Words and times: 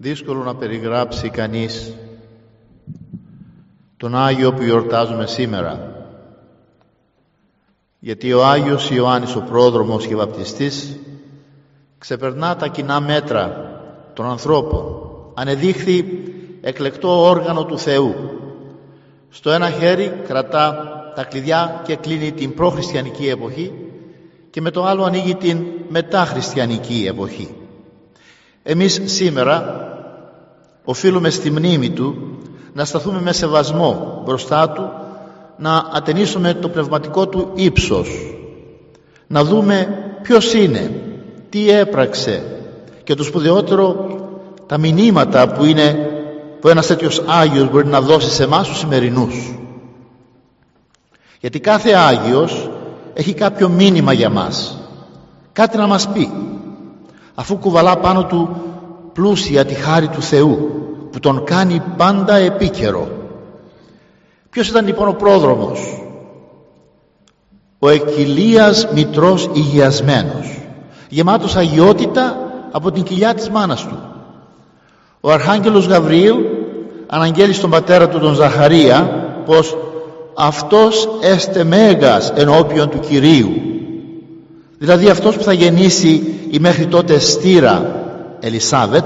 Δύσκολο 0.00 0.42
να 0.42 0.54
περιγράψει 0.54 1.28
κανείς 1.28 1.94
τον 3.96 4.16
Άγιο 4.16 4.52
που 4.52 4.62
γιορτάζουμε 4.62 5.26
σήμερα. 5.26 5.94
Γιατί 7.98 8.32
ο 8.32 8.46
Άγιος 8.46 8.90
Ιωάννης 8.90 9.36
ο 9.36 9.40
πρόδρομος 9.40 10.06
και 10.06 10.16
βαπτιστής 10.16 10.98
ξεπερνά 11.98 12.56
τα 12.56 12.68
κοινά 12.68 13.00
μέτρα 13.00 13.70
των 14.14 14.26
ανθρώπων. 14.26 14.84
Ανεδείχθη 15.34 16.04
εκλεκτό 16.60 17.22
όργανο 17.22 17.64
του 17.64 17.78
Θεού. 17.78 18.14
Στο 19.28 19.50
ένα 19.50 19.70
χέρι 19.70 20.12
κρατά 20.26 20.84
τα 21.14 21.24
κλειδιά 21.24 21.82
και 21.86 21.96
κλείνει 21.96 22.32
την 22.32 22.54
προχριστιανική 22.54 23.28
εποχή 23.28 23.72
και 24.50 24.60
με 24.60 24.70
το 24.70 24.84
άλλο 24.84 25.04
ανοίγει 25.04 25.34
την 25.34 25.64
μεταχριστιανική 25.88 27.06
εποχή 27.08 27.54
εμείς 28.62 29.00
σήμερα 29.04 29.88
οφείλουμε 30.84 31.30
στη 31.30 31.50
μνήμη 31.50 31.90
του 31.90 32.38
να 32.72 32.84
σταθούμε 32.84 33.20
με 33.20 33.32
σεβασμό 33.32 34.22
μπροστά 34.24 34.70
του 34.70 34.90
να 35.56 35.84
ατενίσουμε 35.92 36.54
το 36.54 36.68
πνευματικό 36.68 37.28
του 37.28 37.50
ύψος 37.54 38.08
να 39.26 39.44
δούμε 39.44 39.88
ποιος 40.22 40.54
είναι 40.54 40.90
τι 41.48 41.70
έπραξε 41.70 42.42
και 43.04 43.14
το 43.14 43.22
σπουδαιότερο 43.22 44.06
τα 44.66 44.78
μηνύματα 44.78 45.48
που 45.48 45.64
είναι 45.64 46.10
που 46.60 46.68
ένας 46.68 46.86
τέτοιος 46.86 47.22
Άγιος 47.26 47.70
μπορεί 47.70 47.86
να 47.86 48.00
δώσει 48.00 48.30
σε 48.30 48.42
εμάς 48.42 48.68
τους 48.68 48.78
σημερινούς. 48.78 49.54
Γιατί 51.40 51.60
κάθε 51.60 51.92
Άγιος 51.92 52.70
έχει 53.14 53.34
κάποιο 53.34 53.68
μήνυμα 53.68 54.12
για 54.12 54.30
μας. 54.30 54.78
Κάτι 55.52 55.76
να 55.76 55.86
μας 55.86 56.08
πει 56.08 56.30
αφού 57.34 57.56
κουβαλά 57.56 57.96
πάνω 57.96 58.24
του 58.24 58.48
πλούσια 59.12 59.64
τη 59.64 59.74
χάρη 59.74 60.08
του 60.08 60.22
Θεού 60.22 60.70
που 61.12 61.20
τον 61.20 61.44
κάνει 61.44 61.82
πάντα 61.96 62.34
επίκαιρο. 62.34 63.08
Ποιος 64.50 64.68
ήταν 64.68 64.86
λοιπόν 64.86 65.08
ο 65.08 65.12
πρόδρομος; 65.12 66.02
Ο 67.78 67.88
εκκυλίας 67.88 68.88
μητρός 68.94 69.50
υγιασμένος 69.52 70.60
γεμάτος 71.10 71.56
αγιότητα 71.56 72.36
από 72.70 72.90
την 72.90 73.02
κοιλιά 73.02 73.34
της 73.34 73.50
μάνας 73.50 73.86
του. 73.86 73.98
Ο 75.20 75.30
Αρχάγγελος 75.30 75.86
Γαβριήλ 75.86 76.36
αναγγέλει 77.06 77.52
στον 77.52 77.70
πατέρα 77.70 78.08
του 78.08 78.18
τον 78.18 78.34
Ζαχαρία 78.34 79.26
πως 79.46 79.76
αυτός 80.34 81.08
έστε 81.20 81.64
μέγας 81.64 82.32
ενώπιον 82.36 82.88
του 82.90 82.98
Κυρίου 82.98 83.50
δηλαδή 84.80 85.08
αυτός 85.08 85.36
που 85.36 85.42
θα 85.42 85.52
γεννήσει 85.52 86.22
η 86.50 86.58
μέχρι 86.58 86.86
τότε 86.86 87.18
στήρα 87.18 88.04
Ελισάβετ 88.40 89.04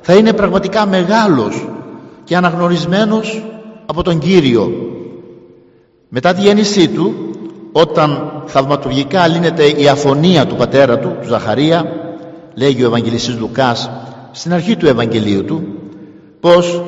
θα 0.00 0.14
είναι 0.14 0.32
πραγματικά 0.32 0.86
μεγάλος 0.86 1.68
και 2.24 2.36
αναγνωρισμένος 2.36 3.44
από 3.86 4.02
τον 4.02 4.18
Κύριο. 4.18 4.72
Μετά 6.08 6.34
τη 6.34 6.40
γέννησή 6.40 6.88
του 6.88 7.14
όταν 7.72 8.32
θαυματουργικά 8.46 9.26
λύνεται 9.26 9.64
η 9.64 9.88
αφωνία 9.88 10.46
του 10.46 10.54
πατέρα 10.54 10.98
του, 10.98 11.16
του 11.20 11.28
Ζαχαρία 11.28 11.84
λέγει 12.54 12.82
ο 12.82 12.86
Ευαγγελιστής 12.86 13.38
Λουκάς 13.38 13.90
στην 14.30 14.52
αρχή 14.52 14.76
του 14.76 14.86
Ευαγγελίου 14.86 15.44
του 15.44 15.62
πως 16.40 16.82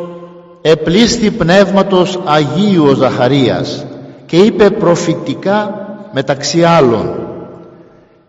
επλήσθη 0.63 1.31
πνεύματος 1.31 2.21
Αγίου 2.25 2.85
ο 2.87 2.95
Ζαχαρίας 2.95 3.87
και 4.27 4.37
είπε 4.37 4.71
προφητικά 4.71 5.89
μεταξύ 6.13 6.63
άλλων 6.63 7.30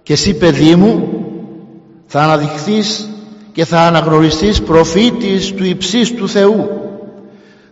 και 0.04 0.14
εσύ 0.14 0.34
παιδί 0.34 0.76
μου 0.76 1.10
θα 2.06 2.22
αναδειχθείς 2.22 3.10
και 3.52 3.66
θα 3.66 3.80
αναγνωριστείς 3.80 4.62
προφήτης 4.62 5.54
του 5.54 5.64
υψίστου 5.64 6.30
Θεού 6.30 6.70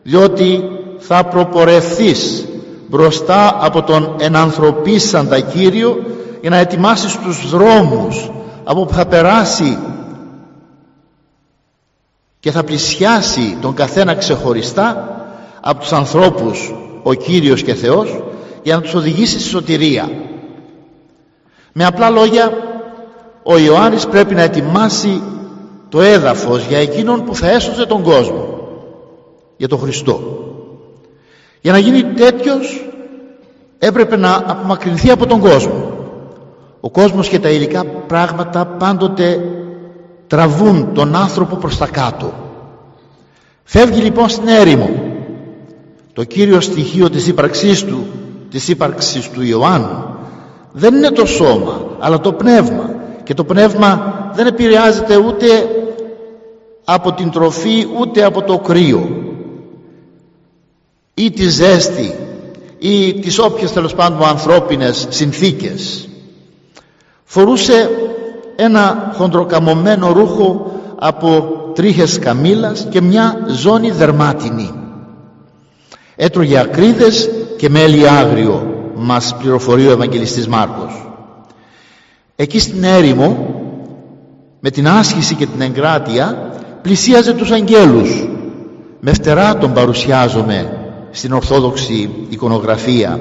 διότι 0.03 0.63
θα 0.97 1.25
προπορευθείς 1.25 2.47
μπροστά 2.87 3.57
από 3.59 3.83
τον 3.83 4.15
ενανθρωπίσαντα 4.19 5.39
Κύριο 5.39 5.97
για 6.41 6.49
να 6.49 6.57
ετοιμάσεις 6.57 7.17
τους 7.17 7.49
δρόμους 7.49 8.31
από 8.63 8.85
που 8.85 8.93
θα 8.93 9.05
περάσει 9.05 9.77
και 12.39 12.51
θα 12.51 12.63
πλησιάσει 12.63 13.57
τον 13.61 13.73
καθένα 13.73 14.15
ξεχωριστά 14.15 15.17
από 15.61 15.79
τους 15.79 15.93
ανθρώπους 15.93 16.73
ο 17.03 17.13
Κύριος 17.13 17.63
και 17.63 17.73
Θεός 17.73 18.23
για 18.63 18.75
να 18.75 18.81
τους 18.81 18.93
οδηγήσει 18.93 19.39
στη 19.39 19.49
σωτηρία 19.49 20.09
με 21.81 21.85
απλά 21.85 22.09
λόγια 22.09 22.51
ο 23.43 23.57
Ιωάννης 23.57 24.07
πρέπει 24.07 24.35
να 24.35 24.41
ετοιμάσει 24.41 25.21
το 25.89 26.01
έδαφος 26.01 26.65
για 26.65 26.77
εκείνον 26.77 27.23
που 27.23 27.35
θα 27.35 27.49
έσωζε 27.49 27.85
τον 27.85 28.03
κόσμο 28.03 28.59
για 29.57 29.67
τον 29.67 29.79
Χριστό. 29.79 30.19
Για 31.61 31.71
να 31.71 31.77
γίνει 31.77 32.03
τέτοιος 32.03 32.89
έπρεπε 33.79 34.17
να 34.17 34.43
απομακρυνθεί 34.47 35.11
από 35.11 35.25
τον 35.25 35.39
κόσμο. 35.39 35.91
Ο 36.79 36.89
κόσμος 36.89 37.27
και 37.27 37.39
τα 37.39 37.49
υλικά 37.49 37.83
πράγματα 37.85 38.65
πάντοτε 38.65 39.45
τραβούν 40.27 40.93
τον 40.93 41.15
άνθρωπο 41.15 41.55
προς 41.55 41.77
τα 41.77 41.87
κάτω. 41.87 42.33
Φεύγει 43.63 44.01
λοιπόν 44.01 44.29
στην 44.29 44.47
έρημο. 44.47 44.89
Το 46.13 46.23
κύριο 46.23 46.59
στοιχείο 46.59 47.09
της 47.09 47.27
ύπαρξής 47.27 47.85
του 47.85 48.07
της 48.49 48.67
ύπαρξης 48.67 49.29
του 49.29 49.41
Ιωάννου 49.41 50.17
δεν 50.71 50.95
είναι 50.95 51.09
το 51.09 51.25
σώμα 51.25 51.81
αλλά 51.99 52.19
το 52.19 52.33
πνεύμα. 52.33 52.89
Και 53.23 53.33
το 53.33 53.43
πνεύμα 53.43 54.13
δεν 54.33 54.47
επηρεάζεται 54.47 55.17
ούτε 55.17 55.45
από 56.83 57.13
την 57.13 57.29
τροφή 57.29 57.87
ούτε 57.99 58.23
από 58.23 58.41
το 58.41 58.57
κρύο. 58.57 59.09
Ή 61.13 61.31
τη 61.31 61.49
ζέστη 61.49 62.15
ή 62.79 63.13
τις 63.13 63.39
όποιες 63.39 63.71
τέλος 63.71 63.95
πάντων 63.95 64.27
ανθρώπινες 64.27 65.07
συνθήκες. 65.09 66.09
Φορούσε 67.23 67.89
ένα 68.55 69.11
χοντροκαμωμένο 69.15 70.11
ρούχο 70.11 70.71
από 70.99 71.57
τρίχες 71.73 72.19
καμήλας 72.19 72.87
και 72.89 73.01
μια 73.01 73.45
ζώνη 73.47 73.91
δερμάτινη. 73.91 74.73
Έτρωγε 76.15 76.59
ακρίδες 76.59 77.29
και 77.57 77.69
μέλι 77.69 78.09
άγριο 78.09 78.68
μας 78.99 79.35
πληροφορεί 79.39 79.87
ο 79.87 79.91
Ευαγγελιστής 79.91 80.47
Μάρκος. 80.47 81.09
Εκεί 82.35 82.59
στην 82.59 82.83
έρημο 82.83 83.53
με 84.59 84.69
την 84.69 84.87
άσκηση 84.87 85.35
και 85.35 85.45
την 85.45 85.61
εγκράτεια 85.61 86.51
πλησίαζε 86.81 87.33
τους 87.33 87.51
αγγέλους. 87.51 88.27
Με 88.99 89.13
φτερά 89.13 89.57
τον 89.57 89.73
παρουσιάζομαι 89.73 90.77
στην 91.11 91.33
Ορθόδοξη 91.33 92.09
εικονογραφία. 92.29 93.19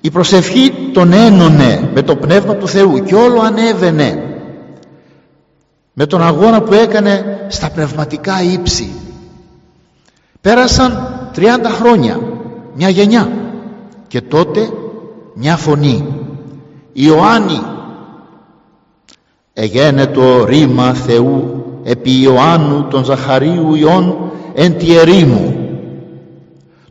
Η 0.00 0.10
προσευχή 0.10 0.72
τον 0.92 1.12
ένωνε 1.12 1.90
με 1.94 2.02
το 2.02 2.16
Πνεύμα 2.16 2.54
του 2.54 2.68
Θεού 2.68 3.02
και 3.02 3.14
όλο 3.14 3.40
ανέβαινε. 3.40 4.22
Με 5.92 6.06
τον 6.06 6.22
αγώνα 6.22 6.62
που 6.62 6.72
έκανε 6.72 7.46
στα 7.48 7.70
πνευματικά 7.70 8.42
ύψη. 8.42 8.90
Πέρασαν 10.40 11.08
30 11.36 11.40
χρόνια, 11.64 12.20
μια 12.74 12.88
γενιά 12.88 13.43
και 14.14 14.20
τότε 14.20 14.70
μια 15.34 15.56
φωνή. 15.56 16.06
Ιωάννη 16.92 17.60
εγένετο 19.52 20.44
ρήμα 20.44 20.94
Θεού 20.94 21.64
επί 21.84 22.20
Ιωάννου 22.20 22.86
τον 22.90 23.04
Ζαχαρίου 23.04 23.74
Ιών 23.74 24.30
εν 24.54 24.78
τη 24.78 24.96
ερήμου 24.96 25.56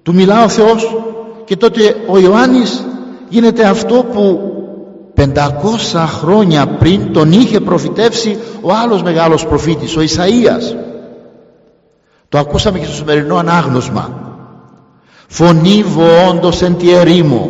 του 0.03 0.13
μιλά 0.13 0.43
ο 0.43 0.47
Θεός 0.47 0.95
και 1.45 1.55
τότε 1.55 1.95
ο 2.07 2.19
Ιωάννης 2.19 2.85
γίνεται 3.29 3.65
αυτό 3.65 4.05
που 4.13 4.39
500 5.15 5.25
χρόνια 6.07 6.67
πριν 6.67 7.13
τον 7.13 7.31
είχε 7.31 7.59
προφητεύσει 7.59 8.37
ο 8.61 8.73
άλλος 8.73 9.03
μεγάλος 9.03 9.45
προφήτης 9.45 9.97
ο 9.97 10.01
Ισαΐας. 10.01 10.75
Το 12.29 12.37
ακούσαμε 12.37 12.79
και 12.79 12.85
στο 12.85 12.95
σημερινό 12.95 13.35
ανάγνωσμα 13.35 14.32
φωνή 15.33 15.83
βοόντος 15.83 16.61
εν 16.61 16.77
τη 16.77 16.93
ερήμο 16.93 17.49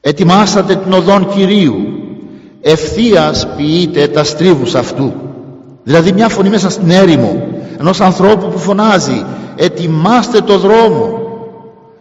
ετοιμάσατε 0.00 0.74
την 0.74 0.92
οδόν 0.92 1.28
Κυρίου. 1.28 1.74
Ευθείας 2.62 3.48
ποιείτε 3.56 4.06
τα 4.06 4.24
στρίβους 4.24 4.74
αυτού. 4.74 5.12
Δηλαδή 5.82 6.12
μια 6.12 6.28
φωνή 6.28 6.48
μέσα 6.48 6.70
στην 6.70 6.90
έρημο 6.90 7.42
ενός 7.78 8.00
ανθρώπου 8.00 8.48
που 8.48 8.58
φωνάζει 8.58 9.24
ετοιμάστε 9.56 10.40
το 10.40 10.58
δρόμο 10.58 11.18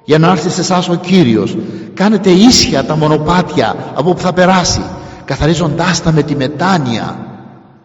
για 0.03 0.17
να 0.17 0.31
έρθει 0.31 0.49
σε 0.49 0.61
εσάς 0.61 0.89
ο 0.89 0.95
Κύριος. 0.95 1.57
Κάνετε 1.93 2.29
ίσια 2.29 2.83
τα 2.83 2.95
μονοπάτια 2.95 3.75
από 3.95 4.13
που 4.13 4.19
θα 4.19 4.33
περάσει 4.33 4.81
καθαρίζοντάς 5.25 6.01
τα 6.01 6.11
με 6.11 6.21
τη 6.21 6.35
μετάνοια 6.35 7.17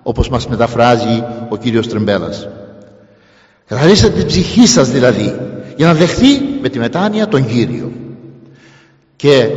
όπως 0.03 0.29
μας 0.29 0.47
μεταφράζει 0.47 1.25
ο 1.49 1.57
Κύριος 1.57 1.89
Τρεμπέλας 1.89 2.49
καθαρίσατε 3.67 4.19
την 4.19 4.27
ψυχή 4.27 4.67
σας 4.67 4.89
δηλαδή 4.91 5.35
για 5.77 5.87
να 5.87 5.95
δεχθεί 5.95 6.43
με 6.63 6.69
τη 6.69 6.79
μετάνοια 6.79 7.29
τον 7.29 7.47
Κύριο. 7.47 7.93
Και 9.17 9.49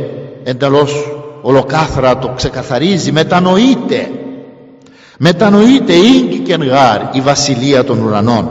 εντελώς 0.44 1.18
ολοκάθαρα 1.42 2.18
το 2.18 2.32
ξεκαθαρίζει 2.36 3.12
μετανοείται 3.12 4.10
μετανοείται 5.18 5.92
ίγκη 5.92 6.38
και 6.38 6.54
γάρ 6.54 7.00
η 7.12 7.20
βασιλεία 7.20 7.84
των 7.84 8.02
ουρανών 8.02 8.48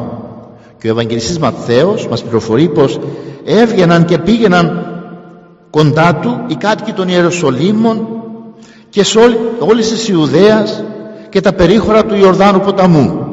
και 0.79 0.87
ο 0.87 0.91
Ευαγγελιστής 0.91 1.39
Ματθαίος 1.39 2.07
μας 2.07 2.21
πληροφορεί 2.21 2.69
πως 2.69 2.99
έβγαιναν 3.45 4.05
και 4.05 4.17
πήγαιναν 4.17 4.85
κοντά 5.69 6.15
του 6.15 6.43
οι 6.47 6.55
κάτοικοι 6.55 6.91
των 6.91 7.07
Ιεροσολύμων 7.07 8.07
και 8.89 9.03
σε 9.03 9.19
όλη, 9.19 9.37
όλης 9.59 9.89
της 9.89 10.09
Ιουδαίας 10.09 10.83
και 11.29 11.41
τα 11.41 11.53
περίχωρα 11.53 12.05
του 12.05 12.15
Ιορδάνου 12.15 12.59
ποταμού. 12.59 13.25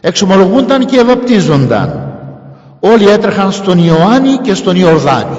Εξομολογούνταν 0.00 0.86
και 0.86 0.98
ευαπτίζονταν 0.98 2.07
όλοι 2.80 3.08
έτρεχαν 3.08 3.52
στον 3.52 3.78
Ιωάννη 3.78 4.36
και 4.36 4.54
στον 4.54 4.76
Ιορδάνη. 4.76 5.38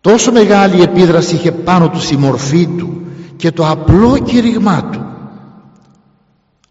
Τόσο 0.00 0.32
μεγάλη 0.32 0.82
επίδραση 0.82 1.34
είχε 1.34 1.52
πάνω 1.52 1.88
τους 1.88 2.10
η 2.10 2.16
μορφή 2.16 2.66
του 2.66 3.00
και 3.36 3.50
το 3.50 3.68
απλό 3.68 4.18
κηρυγμά 4.18 4.88
του. 4.92 5.04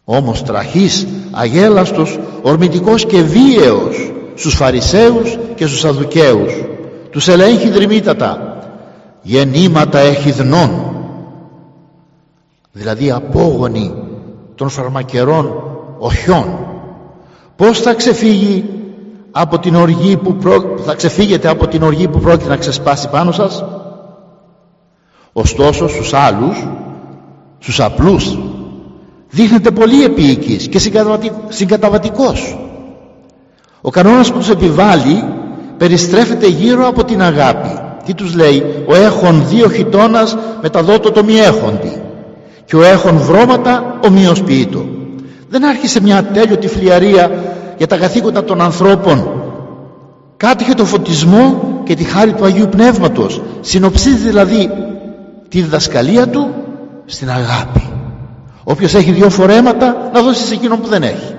Όμως 0.04 0.44
τραχής, 0.44 1.08
αγέλαστος, 1.32 2.20
ορμητικός 2.42 3.06
και 3.06 3.22
βίαιος 3.22 4.12
στους 4.36 4.56
Φαρισαίους 4.56 5.38
και 5.56 5.66
στους 5.66 5.80
Σαδουκαίους. 5.80 6.54
Τους 7.12 7.28
ελέγχει 7.28 7.70
δρυμύτατα. 7.70 8.58
Γεννήματα 9.22 10.00
εχιδνών 10.00 10.90
δηλαδή 12.72 13.12
απόγονοι 13.12 13.94
των 14.56 14.70
φαρμακερών 14.70 15.64
οχιών 16.00 16.69
πως 17.60 17.80
θα 17.80 17.94
ξεφύγει 17.94 18.66
από 19.32 19.60
την 19.60 19.76
οργή 19.76 20.18
που 20.18 20.38
θα 20.86 20.96
ξεφύγετε 20.96 21.48
από 21.48 21.68
την 21.68 21.84
οργή 21.84 22.08
που 22.08 22.20
πρόκειται 22.20 22.50
να 22.50 22.58
ξεσπάσει 22.58 23.10
πάνω 23.10 23.32
σας; 23.32 23.64
Ωστόσο 25.34 25.88
στους 25.88 26.14
άλλους 26.14 26.68
στους 27.60 27.80
απλούς 27.80 28.38
δείχνεται 29.30 29.72
πολύ 29.72 30.04
επίοικης 30.04 30.68
και 30.68 30.80
συγκαταβατικός. 31.50 32.58
Ο 33.82 33.90
κανόνας 33.90 34.32
που 34.32 34.38
τους 34.38 34.50
επιβάλλει 34.50 35.24
περιστρέφεται 35.78 36.48
γύρω 36.48 36.88
από 36.88 37.04
την 37.04 37.22
αγάπη. 37.22 37.80
Τι 38.06 38.14
τους 38.14 38.36
λέει; 38.36 38.84
Ο 38.88 38.96
έχων 38.96 39.48
δύο 39.48 39.70
χιτώνας 39.70 40.38
με 40.62 40.70
τα 40.70 40.84
δότο 40.84 41.12
το 41.12 41.24
μη 41.24 41.36
έχοντι 41.36 42.02
και 42.66 42.76
ο 42.76 42.84
έχων 42.84 43.18
βρώματα 43.18 44.00
ομοιοσποιήτο 44.06 44.86
δεν 45.50 45.66
άρχισε 45.66 46.02
μια 46.02 46.24
τέλειωτη 46.24 46.68
φλιαρία 46.68 47.32
για 47.80 47.88
τα 47.88 47.98
καθήκοντα 47.98 48.44
των 48.44 48.62
ανθρώπων. 48.62 49.30
Κάτυχε 50.38 50.74
το 50.74 50.86
φωτισμό 50.86 51.62
και 51.84 51.96
τη 51.96 52.04
χάρη 52.04 52.34
του 52.34 52.46
Αγίου 52.46 52.68
Πνεύματος. 52.70 53.42
Συνοψίζει 53.62 54.28
δηλαδή 54.28 54.70
τη 55.50 55.62
διδασκαλία 55.62 56.28
του 56.28 56.50
στην 57.06 57.30
αγάπη. 57.30 57.90
Όποιος 58.64 58.94
έχει 58.94 59.12
δύο 59.12 59.30
φορέματα 59.30 60.10
να 60.14 60.22
δώσει 60.22 60.46
σε 60.46 60.54
εκείνον 60.54 60.82
που 60.82 60.88
δεν 60.88 61.04
έχει. 61.04 61.36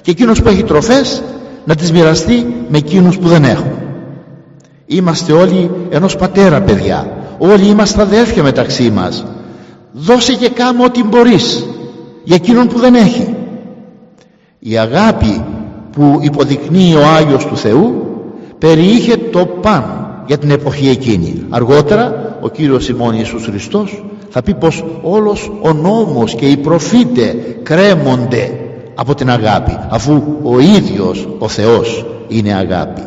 Και 0.00 0.10
εκείνος 0.10 0.42
που 0.42 0.48
έχει 0.48 0.62
τροφές 0.62 1.22
να 1.64 1.74
τις 1.74 1.92
μοιραστεί 1.92 2.66
με 2.68 2.78
εκείνους 2.78 3.18
που 3.18 3.28
δεν 3.28 3.44
έχουν. 3.44 3.72
Είμαστε 4.86 5.32
όλοι 5.32 5.70
ενός 5.90 6.16
πατέρα 6.16 6.60
παιδιά. 6.60 7.06
Όλοι 7.38 7.66
είμαστε 7.66 8.02
αδέρφια 8.02 8.42
μεταξύ 8.42 8.90
μας. 8.90 9.24
Δώσε 9.92 10.34
και 10.34 10.48
κάμω 10.48 10.84
ό,τι 10.84 11.04
μπορείς 11.04 11.66
για 12.24 12.36
εκείνον 12.36 12.68
που 12.68 12.78
δεν 12.78 12.94
έχει. 12.94 13.34
Η 14.58 14.78
αγάπη 14.78 15.44
που 15.92 16.18
υποδεικνύει 16.20 16.94
ο 16.94 17.06
Άγιος 17.06 17.46
του 17.46 17.56
Θεού 17.56 18.06
περιείχε 18.58 19.16
το 19.16 19.46
παν 19.46 20.02
για 20.26 20.38
την 20.38 20.50
εποχή 20.50 20.88
εκείνη. 20.88 21.46
Αργότερα 21.50 22.36
ο 22.40 22.48
Κύριος 22.48 22.88
ημών 22.88 23.14
Ιησούς 23.14 23.44
Χριστός 23.44 24.04
θα 24.30 24.42
πει 24.42 24.54
πως 24.54 24.84
όλος 25.02 25.52
ο 25.62 25.72
νόμος 25.72 26.34
και 26.34 26.46
οι 26.46 26.56
προφήτε 26.56 27.36
κρέμονται 27.62 28.60
από 28.94 29.14
την 29.14 29.30
αγάπη 29.30 29.78
αφού 29.88 30.22
ο 30.42 30.58
ίδιος 30.58 31.28
ο 31.38 31.48
Θεός 31.48 32.06
είναι 32.28 32.54
αγάπη. 32.54 33.02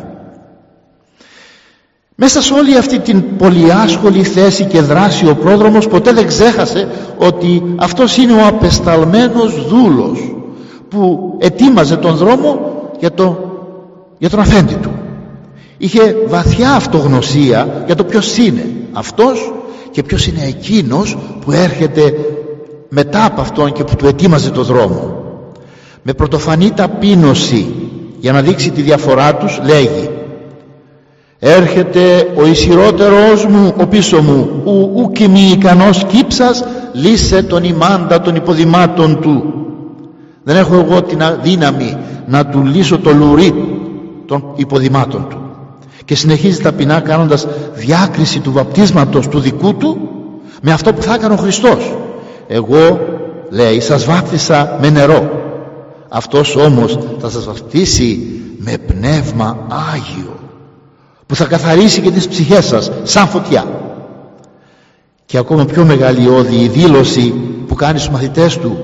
Μέσα 2.14 2.42
σε 2.42 2.54
όλη 2.54 2.76
αυτή 2.76 2.98
την 2.98 3.36
πολυάσχολη 3.36 4.22
θέση 4.22 4.64
και 4.64 4.80
δράση 4.80 5.28
ο 5.28 5.34
πρόδρομος 5.34 5.88
ποτέ 5.88 6.12
δεν 6.12 6.26
ξέχασε 6.26 6.88
ότι 7.18 7.62
αυτός 7.76 8.16
είναι 8.16 8.32
ο 8.32 8.46
απεσταλμένος 8.46 9.66
δούλος 9.68 10.34
που 10.88 11.34
ετοίμαζε 11.38 11.96
τον 11.96 12.16
δρόμο 12.16 12.58
για, 12.98 13.12
το, 13.12 13.38
για 14.18 14.30
τον 14.30 14.40
αφέντη 14.40 14.74
του. 14.74 14.90
Είχε 15.78 16.16
βαθιά 16.26 16.72
αυτογνωσία 16.72 17.82
για 17.86 17.94
το 17.94 18.04
ποιος 18.04 18.36
είναι 18.36 18.66
αυτός 18.92 19.52
και 19.90 20.02
ποιος 20.02 20.26
είναι 20.26 20.44
εκείνος 20.44 21.16
που 21.40 21.52
έρχεται 21.52 22.14
μετά 22.88 23.24
από 23.24 23.40
αυτόν 23.40 23.72
και 23.72 23.84
που 23.84 23.96
του 23.96 24.06
ετοίμαζε 24.06 24.50
το 24.50 24.62
δρόμο. 24.62 25.24
Με 26.02 26.12
πρωτοφανή 26.12 26.70
ταπείνωση 26.70 27.74
για 28.20 28.32
να 28.32 28.42
δείξει 28.42 28.70
τη 28.70 28.82
διαφορά 28.82 29.36
τους 29.36 29.60
λέγει 29.64 30.10
έρχεται 31.38 32.32
ο 32.36 32.46
ισχυρότερος 32.46 33.46
μου 33.46 33.74
ο 33.76 33.86
πίσω 33.86 34.22
μου 34.22 34.62
ου, 34.64 34.92
ου 34.96 35.12
και 35.12 35.28
μη 35.28 35.50
ικανός 35.52 36.04
κύψας 36.04 36.64
λύσε 36.92 37.42
τον 37.42 37.64
ημάντα 37.64 38.20
των 38.20 38.34
υποδημάτων 38.34 39.20
του 39.20 39.65
δεν 40.46 40.56
έχω 40.56 40.74
εγώ 40.74 41.02
την 41.02 41.18
δύναμη 41.42 41.96
να 42.26 42.46
του 42.46 42.64
λύσω 42.64 42.98
το 42.98 43.12
λουρί 43.12 43.54
των 44.26 44.44
υποδημάτων 44.56 45.26
του. 45.28 45.38
Και 46.04 46.14
συνεχίζει 46.14 46.60
ταπεινά 46.60 47.00
κάνοντας 47.00 47.46
διάκριση 47.74 48.40
του 48.40 48.52
βαπτίσματος 48.52 49.28
του 49.28 49.40
δικού 49.40 49.74
του 49.74 49.98
με 50.62 50.72
αυτό 50.72 50.92
που 50.92 51.02
θα 51.02 51.14
έκανε 51.14 51.34
ο 51.34 51.36
Χριστός. 51.36 51.96
Εγώ 52.46 53.00
λέει 53.50 53.80
σας 53.80 54.04
βάπτισα 54.04 54.78
με 54.80 54.90
νερό. 54.90 55.30
Αυτός 56.08 56.56
όμως 56.56 56.98
θα 57.18 57.30
σας 57.30 57.44
βαπτίσει 57.44 58.40
με 58.58 58.78
πνεύμα 58.86 59.66
Άγιο 59.94 60.38
που 61.26 61.34
θα 61.34 61.44
καθαρίσει 61.44 62.00
και 62.00 62.10
τις 62.10 62.28
ψυχές 62.28 62.66
σας 62.66 62.90
σαν 63.02 63.28
φωτιά. 63.28 63.64
Και 65.26 65.38
ακόμα 65.38 65.64
πιο 65.64 65.84
μεγαλειώδη 65.84 66.56
η 66.56 66.68
δήλωση 66.68 67.34
που 67.66 67.74
κάνει 67.74 67.98
στους 67.98 68.12
μαθητές 68.12 68.58
του 68.58 68.76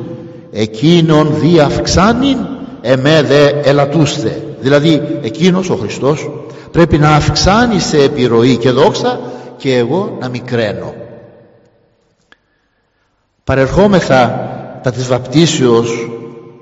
εκείνον 0.52 1.34
δι 1.40 1.60
αυξάνειν 1.60 2.38
εμέ 2.80 3.22
δε 3.22 3.48
ελατούστε 3.48 4.42
δηλαδή 4.60 5.18
εκείνος 5.22 5.70
ο 5.70 5.76
Χριστός 5.76 6.30
πρέπει 6.70 6.98
να 6.98 7.10
αυξάνει 7.10 7.78
σε 7.78 8.02
επιρροή 8.02 8.56
και 8.56 8.70
δόξα 8.70 9.20
και 9.56 9.76
εγώ 9.76 10.16
να 10.20 10.28
μικραίνω. 10.28 10.94
Παρερχόμεθα 13.44 14.48
τα 14.82 14.90
της 14.90 15.06
βαπτίσεως 15.06 16.08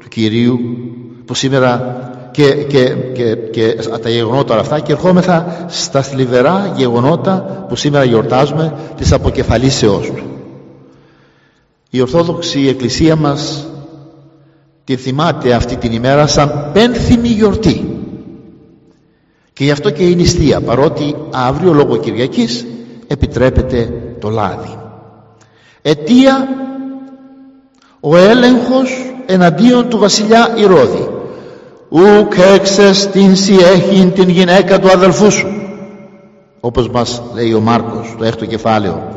του 0.01 0.09
Κυρίου 0.09 0.59
που 1.25 1.35
σήμερα 1.35 1.99
και, 2.31 2.55
και, 2.55 2.95
και, 3.13 3.35
και 3.35 3.75
τα 4.03 4.09
γεγονότα 4.09 4.53
όλα 4.53 4.63
αυτά 4.63 4.81
και 4.81 4.93
ερχόμεθα 4.93 5.67
στα 5.69 6.03
θλιβερά 6.03 6.73
γεγονότα 6.77 7.65
που 7.69 7.77
σήμερα 7.77 8.05
γιορτάζουμε 8.05 8.75
της 8.97 9.13
αποκεφαλίσεώς 9.13 10.07
του. 10.07 10.23
Η 11.91 12.01
Ορθόδοξη 12.01 12.67
Εκκλησία 12.69 13.17
μας 13.17 13.70
τη 14.85 14.97
θυμάται 14.97 15.53
αυτή 15.53 15.77
την 15.77 15.93
ημέρα 15.93 16.27
σαν 16.27 16.71
πένθυμη 16.73 17.29
γιορτή. 17.29 18.01
Και 19.53 19.65
γι' 19.65 19.71
αυτό 19.71 19.91
και 19.91 20.09
η 20.09 20.15
νηστεία 20.15 20.61
παρότι 20.61 21.15
αύριο 21.31 21.73
λόγω 21.73 21.97
Κυριακής 21.97 22.67
επιτρέπεται 23.07 23.93
το 24.21 24.29
λάδι. 24.29 24.79
Αιτία 25.83 26.49
ο 28.01 28.17
έλεγχος 28.17 29.15
εναντίον 29.27 29.89
του 29.89 29.99
βασιλιά 29.99 30.55
Ηρώδη. 30.57 31.09
Ουκ 31.89 32.33
έξες 32.55 33.09
την 33.09 33.37
σιέχην 33.37 34.13
την 34.13 34.29
γυναίκα 34.29 34.79
του 34.79 34.91
αδελφού 34.91 35.31
σου 35.31 35.47
όπως 36.61 36.89
μας 36.89 37.23
λέει 37.35 37.53
ο 37.53 37.61
Μάρκος 37.61 38.15
το 38.19 38.25
έκτο 38.25 38.47
κεφάλαιο. 38.47 39.09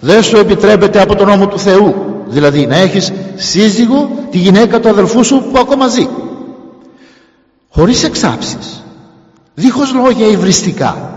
Δεν 0.00 0.22
σου 0.22 0.36
επιτρέπεται 0.36 1.00
από 1.00 1.16
τον 1.16 1.26
νόμο 1.26 1.46
του 1.46 1.58
Θεού 1.58 1.94
δηλαδή 2.26 2.66
να 2.66 2.76
έχεις 2.76 3.12
σύζυγο 3.36 4.10
τη 4.30 4.38
γυναίκα 4.38 4.80
του 4.80 4.88
αδελφού 4.88 5.24
σου 5.24 5.42
που 5.52 5.58
ακόμα 5.58 5.86
ζει. 5.88 6.08
Χωρίς 7.68 8.04
εξάψεις. 8.04 8.84
Δίχως 9.54 9.94
λόγια 9.94 10.26
υβριστικά 10.26 11.10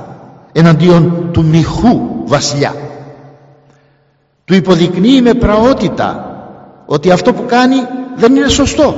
εναντίον 0.51 1.29
του 1.31 1.43
μιχού 1.43 1.99
βασιλιά. 2.25 2.75
Του 4.45 4.55
υποδεικνύει 4.55 5.21
με 5.21 5.33
πραότητα 5.33 6.23
ότι 6.85 7.11
αυτό 7.11 7.33
που 7.33 7.43
κάνει 7.47 7.75
δεν 8.15 8.35
είναι 8.35 8.47
σωστό. 8.47 8.95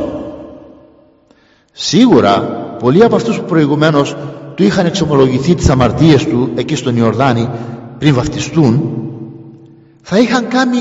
Σίγουρα 1.72 2.40
πολλοί 2.80 3.04
από 3.04 3.16
αυτούς 3.16 3.38
που 3.40 3.46
προηγουμένως 3.46 4.16
του 4.56 4.63
είχαν 4.63 4.86
εξομολογηθεί 4.86 5.56
τις 5.56 5.70
αμαρτίες 5.70 6.25
του 6.25 6.51
εκεί 6.56 6.75
στον 6.75 6.98
Ιορδάνη 6.98 7.50
πριν 8.00 8.13
βαφτιστούν 8.13 8.92
θα 10.01 10.20
είχαν 10.20 10.48
κάνει 10.48 10.78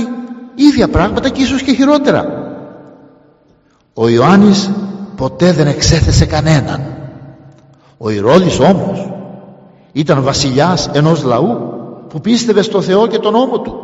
ίδια 0.64 0.88
πράγματα 0.88 1.29
και 1.29 1.43
ίσως 1.43 1.62
και 1.62 1.73
χειρότερα. 1.73 2.26
Ο 3.95 4.09
Ιωάννης 4.09 4.71
ποτέ 5.17 5.52
δεν 5.52 5.67
εξέθεσε 5.67 6.26
κανέναν. 6.26 6.81
Ο 7.99 8.11
Ηρώδης 8.11 8.59
όμως 8.59 9.11
ήταν 9.93 10.23
βασιλιάς 10.23 10.90
ενός 10.93 11.23
λαού 11.23 11.59
που 12.09 12.21
πίστευε 12.21 12.62
στο 12.62 12.81
Θεό 12.81 13.07
και 13.07 13.19
τον 13.19 13.33
νόμο 13.33 13.61
του. 13.61 13.75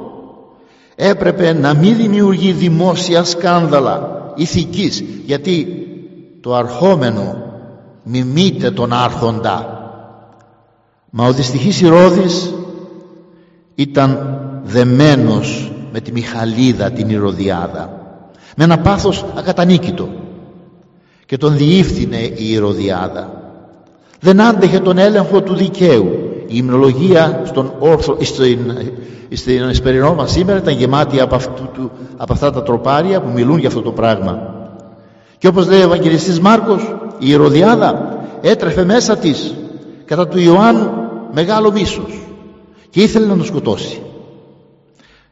Έπρεπε 0.95 1.53
να 1.53 1.75
μην 1.75 1.97
δημιουργεί 1.97 2.53
δημόσια 2.53 3.25
σκάνδαλα 3.25 4.17
ηθικής 4.35 5.05
γιατί 5.25 5.87
το 6.41 6.55
αρχόμενο 6.55 7.37
μιμείται 8.03 8.71
τον 8.71 8.93
άρχοντα. 8.93 9.75
Μα 11.11 11.27
ο 11.27 11.33
δυστυχής 11.33 11.81
Ηρώδης 11.81 12.55
ήταν 13.75 14.39
δεμένος 14.65 15.71
με 15.97 16.03
τη 16.03 16.13
Μιχαλίδα 16.13 16.91
την 16.91 17.11
Ηρωδιάδα 17.11 17.91
με 18.57 18.65
ένα 18.65 18.79
πάθος 18.79 19.25
ακατανίκητο. 19.37 20.09
Και 21.27 21.37
τον 21.37 21.57
διήφθηνε 21.57 22.17
η 22.17 22.53
Ηρωδιάδα. 22.53 23.31
Δεν 24.21 24.41
άντεχε 24.41 24.79
τον 24.79 24.99
έλεγχο 24.99 25.43
του 25.43 25.55
δικαίου. 25.55 26.09
Η 26.47 26.53
υμνολογία 26.55 27.43
στον 27.45 27.73
όρθο, 27.79 28.17
στην, 28.21 28.59
στην 29.33 29.63
εσπερινό 29.63 30.15
μας 30.15 30.31
σήμερα 30.31 30.59
ήταν 30.59 30.75
γεμάτη 30.75 31.21
από, 31.21 31.35
αυτού, 31.35 31.91
από 32.17 32.33
αυτά 32.33 32.51
τα 32.51 32.63
τροπάρια 32.63 33.21
που 33.21 33.31
μιλούν 33.35 33.59
για 33.59 33.69
αυτό 33.69 33.81
το 33.81 33.93
πράγμα. 33.93 34.55
Και 35.39 35.49
όπως 35.49 35.69
λέει 35.69 35.81
ο 35.81 35.85
Ευαγγελιστής 35.85 36.41
Μάρκος 36.41 36.95
η 37.19 37.31
Ηρωδιάδα 37.31 38.19
έτρεφε 38.41 38.85
μέσα 38.85 39.17
της 39.17 39.55
κατά 40.05 40.29
του 40.29 40.39
Ιωάννου 40.39 40.91
μεγάλο 41.33 41.73
μίσος 41.73 42.21
και 42.91 43.03
ήθελε 43.03 43.27
να 43.27 43.37
τον 43.37 43.45
σκοτώσει 43.45 44.01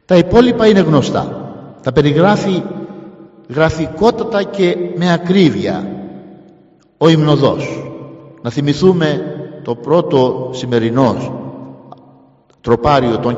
τα 0.05 0.15
υπόλοιπα 0.15 0.67
είναι 0.67 0.79
γνωστά. 0.79 1.53
Τα 1.83 1.91
περιγράφει 1.91 2.63
γραφικότατα 3.53 4.43
και 4.43 4.77
με 4.95 5.13
ακρίβεια 5.13 5.87
ο 6.97 7.09
υμνοδός 7.09 7.83
να 8.41 8.49
θυμηθούμε 8.49 9.21
το 9.63 9.75
πρώτο 9.75 10.49
σημερινό 10.53 11.15
τροπάριο 12.61 13.17
των 13.17 13.35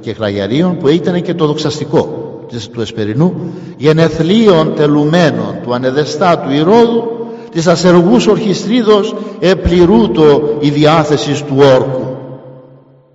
κεχραγιαρίων 0.00 0.76
που 0.76 0.88
ήταν 0.88 1.22
και 1.22 1.34
το 1.34 1.46
δοξαστικό 1.46 2.28
του 2.72 2.80
Εσπερινού 2.80 3.34
γενεθλίων 3.76 4.74
τελουμένων 4.74 5.58
του 5.62 5.74
ανεδεστάτου 5.74 6.50
Ηρώδου 6.50 7.08
της 7.50 7.66
ασεργούς 7.66 8.26
ορχιστρίδος 8.26 9.14
επληρούτο 9.38 10.56
η 10.60 10.70
διάθεση 10.70 11.44
του 11.44 11.56
όρκου 11.74 12.07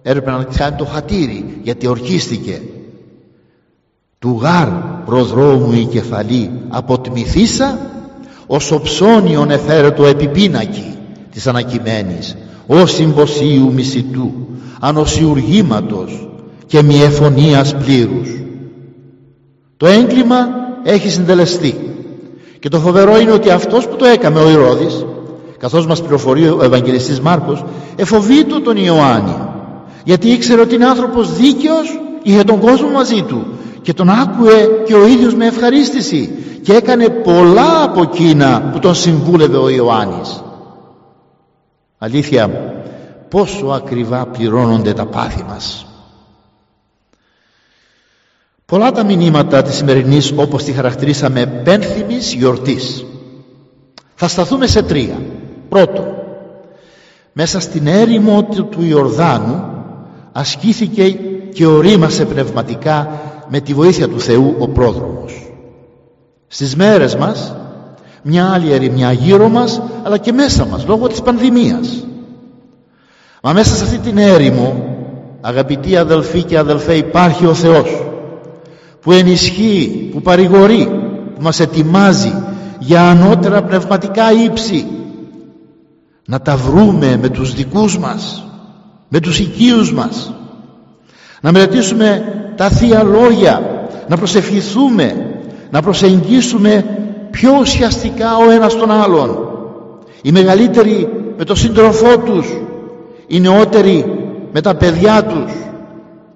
έπρεπε 0.04 0.32
να 0.32 0.44
κάνει 0.44 0.76
το 0.76 0.86
χατήρι 0.86 1.60
γιατί 1.64 1.88
ορκίστηκε 1.88 2.62
του 4.20 4.40
γάρ 4.42 4.68
προδρόμου 5.06 5.74
η 5.74 5.86
κεφαλή 5.86 6.50
αποτμηθήσα 6.70 7.80
ως 8.48 8.72
οψώνιον 8.72 9.52
εφέρετο 9.52 10.06
επιπίνακι 10.06 10.98
της 11.32 11.48
ανακειμένης 11.48 12.38
ως 12.68 12.94
συμποσίου 12.94 13.74
μισητού 13.74 14.32
ανοσιουργήματος 14.80 16.28
και 16.66 16.82
μη 16.82 17.02
εφωνίας 17.02 17.76
πλήρους. 17.76 18.30
Το 19.78 19.88
έγκλημα 19.88 20.36
έχει 20.84 21.10
συντελεστεί 21.10 21.76
και 22.60 22.70
το 22.70 22.80
φοβερό 22.80 23.20
είναι 23.20 23.32
ότι 23.32 23.50
αυτός 23.50 23.88
που 23.88 23.96
το 23.96 24.06
έκαμε 24.06 24.40
ο 24.40 24.50
Ηρώδης 24.50 25.06
καθώς 25.58 25.88
μας 25.88 26.00
πληροφορεί 26.00 26.48
ο 26.48 26.60
Ευαγγελιστής 26.64 27.20
Μάρκος 27.20 27.64
εφοβήτω 27.96 28.62
τον 28.62 28.78
Ιωάννη 28.78 29.36
γιατί 30.04 30.30
ήξερε 30.30 30.62
ότι 30.62 30.76
είναι 30.76 30.86
άνθρωπος 30.86 31.36
δίκαιος 31.36 32.00
είχε 32.24 32.44
τον 32.44 32.60
κόσμο 32.60 32.90
μαζί 32.90 33.22
του. 33.24 33.46
Και 33.82 33.94
τον 33.94 34.10
άκουε 34.10 34.68
και 34.86 34.94
ο 34.94 35.08
ίδιος 35.08 35.36
με 35.36 35.46
ευχαρίστηση. 35.46 36.34
Και 36.64 36.74
έκανε 36.74 37.10
πολλά 37.10 37.84
από 37.84 38.02
εκείνα 38.02 38.70
που 38.74 38.80
τον 38.80 38.96
συμβούλευε 38.96 39.58
ο 39.58 39.70
Ιωάννης. 39.70 40.44
Αλήθεια 41.98 42.50
πόσο 43.30 43.66
ακριβά 43.66 44.26
πληρώνονται 44.26 44.94
τα 44.94 45.06
πάθη 45.06 45.44
μας. 45.44 45.86
Πολλά 48.66 48.92
τα 48.92 49.04
μηνύματα 49.04 49.62
της 49.62 49.76
σημερινής 49.76 50.34
όπως 50.36 50.64
τη 50.64 50.72
χαρακτηρίσαμε 50.72 51.46
πένθυμης 51.46 52.34
γιορτής. 52.34 53.06
Θα 54.16 54.28
σταθούμε 54.28 54.68
σε 54.68 54.82
τρία. 54.84 55.22
Πρώτο 55.70 56.24
μέσα 57.34 57.60
στην 57.60 57.88
έρημο 57.88 58.44
του 58.44 58.84
Ιορδάνου 58.84 59.73
ασκήθηκε 60.34 61.10
και 61.54 61.66
ορίμασε 61.66 62.26
πνευματικά 62.26 63.20
με 63.50 63.60
τη 63.60 63.74
βοήθεια 63.74 64.10
του 64.10 64.20
Θεού 64.20 64.56
ο 64.60 64.68
πρόδρομος. 64.68 65.52
Στις 66.48 66.76
μέρες 66.76 67.16
μας 67.16 67.56
μια 68.22 68.52
άλλη 68.52 68.72
ερημιά 68.72 69.12
γύρω 69.12 69.50
μας 69.50 69.82
αλλά 70.04 70.18
και 70.18 70.32
μέσα 70.32 70.66
μας 70.66 70.86
λόγω 70.88 71.08
της 71.08 71.22
πανδημίας. 71.22 72.08
Μα 73.42 73.54
μέσα 73.54 73.76
σε 73.76 73.84
αυτή 73.84 73.98
την 73.98 74.18
έρημο 74.18 74.96
αγαπητοί 75.42 75.98
αδελφοί 75.98 76.44
και 76.44 76.58
αδελφέ 76.58 76.94
υπάρχει 76.94 77.46
ο 77.46 77.54
Θεός 77.54 78.04
που 79.02 79.12
ενισχύει, 79.12 80.10
που 80.14 80.22
παρηγορεί 80.22 80.88
που 81.36 81.42
μας 81.42 81.60
ετοιμάζει 81.60 82.34
για 82.80 83.10
ανώτερα 83.10 83.64
πνευματικά 83.64 84.32
ύψη. 84.32 84.88
Να 86.26 86.42
τα 86.42 86.56
βρούμε 86.56 87.18
με 87.22 87.30
τους 87.30 87.54
δικούς 87.54 87.98
μας 87.98 88.44
με 89.16 89.20
τους 89.20 89.40
οικείους 89.40 89.94
μας. 89.94 90.34
Να 91.42 91.52
μελετήσουμε 91.52 92.24
τα 92.56 92.70
Θεία 92.70 93.04
Λόγια 93.04 93.88
να 94.08 94.18
προσευχηθούμε 94.18 95.36
να 95.72 95.82
προσεγγίσουμε 95.82 96.86
πιο 97.32 97.58
ουσιαστικά 97.60 98.38
ο 98.38 98.50
ένας 98.50 98.76
τον 98.76 98.92
άλλον. 98.92 99.38
Οι 100.22 100.32
μεγαλύτεροι 100.32 101.10
με 101.38 101.44
τον 101.44 101.56
σύντροφό 101.56 102.18
τους 102.18 102.48
οι 103.28 103.40
νεότεροι 103.40 104.06
με 104.54 104.62
τα 104.62 104.76
παιδιά 104.76 105.24
τους 105.24 105.54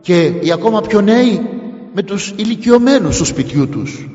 και 0.01 0.31
οι 0.39 0.51
ακόμα 0.51 0.81
πιο 0.81 1.01
νέοι 1.01 1.49
με 1.93 2.01
τους 2.01 2.33
ηλικιωμένους 2.35 3.17
του 3.17 3.25
σπιτιού 3.25 3.69
τους. 3.69 4.09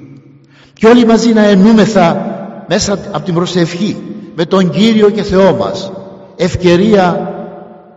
Και 0.73 0.87
όλοι 0.87 1.07
μαζί 1.07 1.33
να 1.33 1.45
ενούμεθα 1.45 2.37
μέσα 2.69 2.93
από 2.93 3.25
την 3.25 3.35
προσευχή 3.35 3.97
με 4.37 4.45
τον 4.45 4.71
Κύριο 4.71 5.11
και 5.11 5.23
Θεό 5.23 5.57
μας. 5.57 5.93
Ευκαιρία 6.37 7.32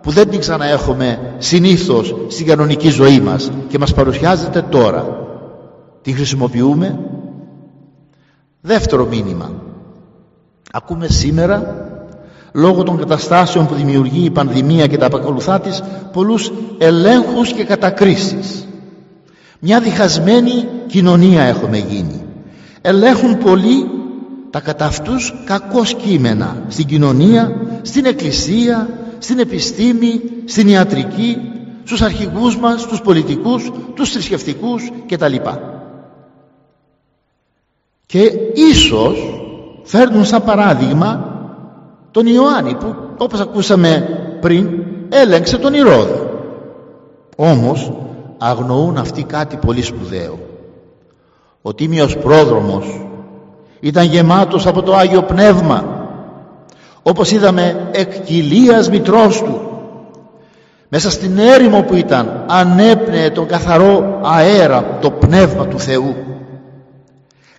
που 0.06 0.12
δεν 0.12 0.30
την 0.30 0.40
ξαναέχουμε 0.40 1.34
συνήθως 1.38 2.16
στην 2.28 2.46
κανονική 2.46 2.90
ζωή 2.90 3.20
μας 3.20 3.52
και 3.68 3.80
μας 3.80 3.94
παρουσιάζεται 3.94 4.62
τώρα. 4.62 5.06
Την 6.02 6.16
χρησιμοποιούμε. 6.16 7.00
Δεύτερο 8.62 9.06
μήνυμα. 9.06 9.52
Ακούμε 10.72 11.08
σήμερα 11.08 11.86
λόγω 12.52 12.84
των 12.84 12.98
καταστάσεων 12.98 13.68
που 13.68 13.74
δημιουργεί 13.74 14.26
η 14.26 14.30
πανδημία 14.30 14.88
και 14.88 14.98
τα 14.98 15.06
απακολουθά 15.06 15.60
της 15.60 15.84
πολλούς 16.14 16.52
ελέγχους 16.78 17.52
και 17.52 17.64
κατακρίσεις. 17.64 18.68
Μια 19.60 19.80
διχασμένη 19.80 20.68
κοινωνία 20.88 21.42
έχουμε 21.42 21.78
γίνει. 21.78 22.24
Ελέγχουν 22.82 23.38
πολύ 23.38 23.90
τα 24.50 24.60
κατά 24.60 24.86
αυτούς 24.86 25.34
κακό 25.46 25.82
κείμενα 26.04 26.64
στην 26.68 26.86
κοινωνία, 26.86 27.56
στην 27.82 28.06
εκκλησία, 28.06 28.90
στην 29.26 29.40
επιστήμη, 29.40 30.22
στην 30.46 30.68
ιατρική, 30.68 31.38
στους 31.84 32.02
αρχηγούς 32.02 32.58
μας, 32.58 32.88
τους 32.88 33.02
πολιτικούς, 33.02 33.72
τους 33.94 34.12
θρησκευτικούς 34.12 34.92
κτλ. 35.08 35.36
και 38.06 38.32
ίσως 38.54 39.42
φέρνουν 39.84 40.26
σαν 40.26 40.44
παράδειγμα 40.44 41.40
τον 42.12 42.26
Ιωάννη 42.26 42.76
που 42.76 42.96
όπως 43.18 43.40
ακούσαμε 43.40 44.08
πριν 44.42 44.70
έλεγξε 45.10 45.58
τον 45.58 45.74
Ηρώδη. 45.74 46.22
Όμως 47.36 47.92
αγνοούν 48.38 48.98
αυτοί 48.98 49.24
κάτι 49.24 49.58
πολύ 49.58 49.82
σπουδαίο. 49.82 50.40
Ο 51.62 51.74
Τίμιος 51.74 52.18
Πρόδρομος 52.18 53.08
ήταν 53.80 54.06
γεμάτος 54.06 54.68
από 54.68 54.82
το 54.82 54.96
Άγιο 54.96 55.24
Πνεύμα 55.24 55.95
όπως 57.08 57.32
είδαμε 57.32 57.90
εκ 57.92 58.24
κοιλίας 58.24 58.90
μητρός 58.90 59.44
του. 59.44 59.62
Μέσα 60.88 61.12
στην 61.12 61.38
έρημο 61.38 61.82
που 61.82 61.96
ήταν 61.96 62.46
ανέπνεε 62.48 63.30
τον 63.30 63.48
καθαρό 63.48 64.20
αέρα 64.24 64.98
το 65.02 65.12
Πνεύμα 65.12 65.68
του 65.68 65.80
Θεού. 65.80 66.16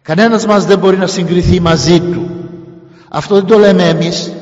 Κανένας 0.02 0.46
μας 0.46 0.64
δεν 0.64 0.78
μπορεί 0.78 0.96
να 0.96 1.06
συγκριθεί 1.06 1.60
μαζί 1.60 2.00
του. 2.00 2.30
Αυτό 3.08 3.34
δεν 3.34 3.44
το 3.44 3.58
λέμε 3.58 3.88
εμείς. 3.88 4.32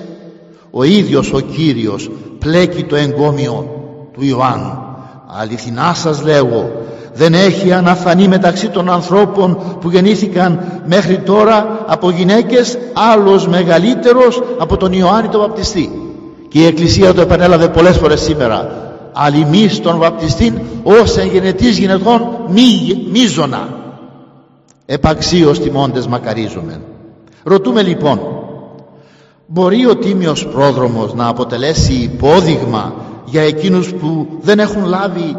Ο 0.70 0.82
ίδιος 0.82 1.32
ο 1.32 1.40
Κύριος 1.40 2.10
πλέκει 2.38 2.84
το 2.84 2.96
εγκόμιο 2.96 3.82
του 4.12 4.24
Ιωάννου. 4.24 4.78
Αληθινά 5.26 5.94
σας 5.94 6.22
λέγω 6.22 6.83
δεν 7.14 7.34
έχει 7.34 7.72
αναφανεί 7.72 8.28
μεταξύ 8.28 8.68
των 8.68 8.90
ανθρώπων 8.90 9.58
που 9.80 9.90
γεννήθηκαν 9.90 10.60
μέχρι 10.86 11.18
τώρα 11.18 11.84
από 11.86 12.10
γυναίκες 12.10 12.78
άλλος 13.12 13.48
μεγαλύτερος 13.48 14.42
από 14.58 14.76
τον 14.76 14.92
Ιωάννη 14.92 15.28
τον 15.28 15.40
Βαπτιστή. 15.40 15.90
Και 16.48 16.58
η 16.58 16.66
Εκκλησία 16.66 17.14
το 17.14 17.20
επανέλαβε 17.20 17.68
πολλές 17.68 17.96
φορές 17.96 18.20
σήμερα. 18.20 18.82
Αλλημείς 19.12 19.80
τον 19.80 19.98
Βαπτιστήν 19.98 20.58
ως 20.82 21.16
εγγενετής 21.16 21.78
γυναικών 21.78 22.28
μη, 22.48 23.06
μίζωνα. 23.12 23.68
Επαξίως 24.86 25.60
τιμώντες 25.60 26.06
μακαρίζομαι 26.06 26.80
ρωτούμε 27.44 27.82
λοιπόν 27.82 28.20
μπορεί 29.46 29.86
ο 29.86 29.96
Τίμιος 29.96 30.46
Πρόδρομος 30.46 31.14
να 31.14 31.28
αποτελέσει 31.28 31.92
υπόδειγμα 31.92 32.94
για 33.24 33.42
εκείνους 33.42 33.92
που 33.92 34.26
δεν 34.40 34.58
έχουν 34.58 34.84
λάβει 34.84 35.36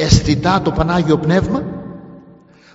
αισθητά 0.00 0.60
το 0.64 0.70
Πανάγιο 0.70 1.18
Πνεύμα 1.18 1.62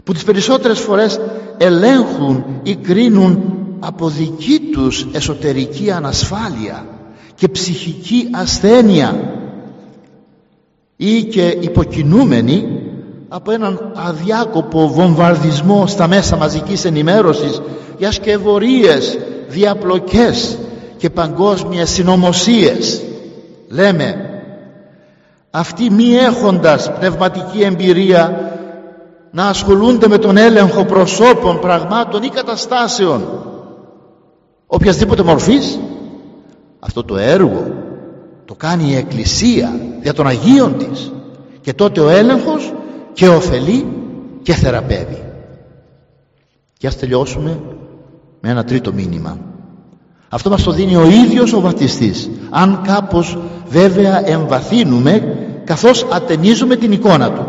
που 0.04 0.14
τις 0.14 0.24
περισσότερες 0.24 0.80
φορές 0.80 1.20
ελέγχουν 1.58 2.44
ή 2.64 2.76
κρίνουν 2.76 3.44
από 3.80 4.10
δική 4.10 4.60
τους 4.72 5.08
εσωτερική 5.12 5.92
ανασφάλεια 5.92 6.86
και 7.36 7.48
ψυχική 7.48 8.28
ασθένεια 8.32 9.20
ή 10.96 11.24
και 11.24 11.58
υποκινούμενοι 11.60 12.66
από 13.28 13.52
έναν 13.52 13.92
αδιάκοπο 13.96 14.88
βομβαρδισμό 14.88 15.88
στα 15.88 16.08
μέσα 16.08 16.38
μαζικής 16.38 16.86
ενημέρωσης 16.86 17.62
για 17.98 18.12
σκευωρίες, 18.12 19.18
διαπλοκές 19.50 20.58
και 20.98 21.10
παγκόσμιες 21.10 21.90
συνωμοσίες. 21.90 23.02
Λέμε 23.68 24.33
αυτοί 25.56 25.90
μη 25.90 26.16
έχοντας 26.16 26.92
πνευματική 26.94 27.62
εμπειρία 27.62 28.52
να 29.32 29.48
ασχολούνται 29.48 30.08
με 30.08 30.18
τον 30.18 30.38
έλεγχο 30.38 30.86
προσώπων, 30.86 31.60
πραγμάτων 31.60 32.24
ή 32.24 32.30
καταστάσεων 32.30 33.22
οποιασδήποτε 34.68 35.24
μορφής 35.24 35.80
αυτό 36.80 37.04
το 37.04 37.18
έργο 37.18 37.84
το 38.46 38.56
κάνει 38.56 38.92
η 38.92 38.96
Εκκλησία 38.96 39.80
για 40.02 40.14
των 40.14 40.28
Αγίων 40.28 40.78
της. 40.78 41.12
Και 41.62 41.74
τότε 41.74 42.00
ο 42.00 42.10
έλεγχος 42.10 42.74
και 43.14 43.28
ωφελεί 43.28 43.88
και 44.42 44.54
θεραπεύει. 44.54 45.24
Και 46.78 46.88
ας 46.88 46.98
τελειώσουμε 46.98 47.60
με 48.40 48.50
ένα 48.50 48.64
τρίτο 48.64 48.94
μήνυμα. 48.94 49.38
Αυτό 50.30 50.50
μας 50.50 50.64
το 50.64 50.72
δίνει 50.72 50.96
ο 50.96 51.06
ίδιος 51.06 51.54
ο 51.54 51.62
βαπτιστής. 51.62 52.30
Αν 52.50 52.82
κάπως 52.84 53.38
βέβαια 53.68 54.30
εμβαθύνουμε 54.30 55.38
καθώς 55.64 56.06
ατενίζουμε 56.12 56.76
την 56.76 56.92
εικόνα 56.92 57.32
του. 57.32 57.48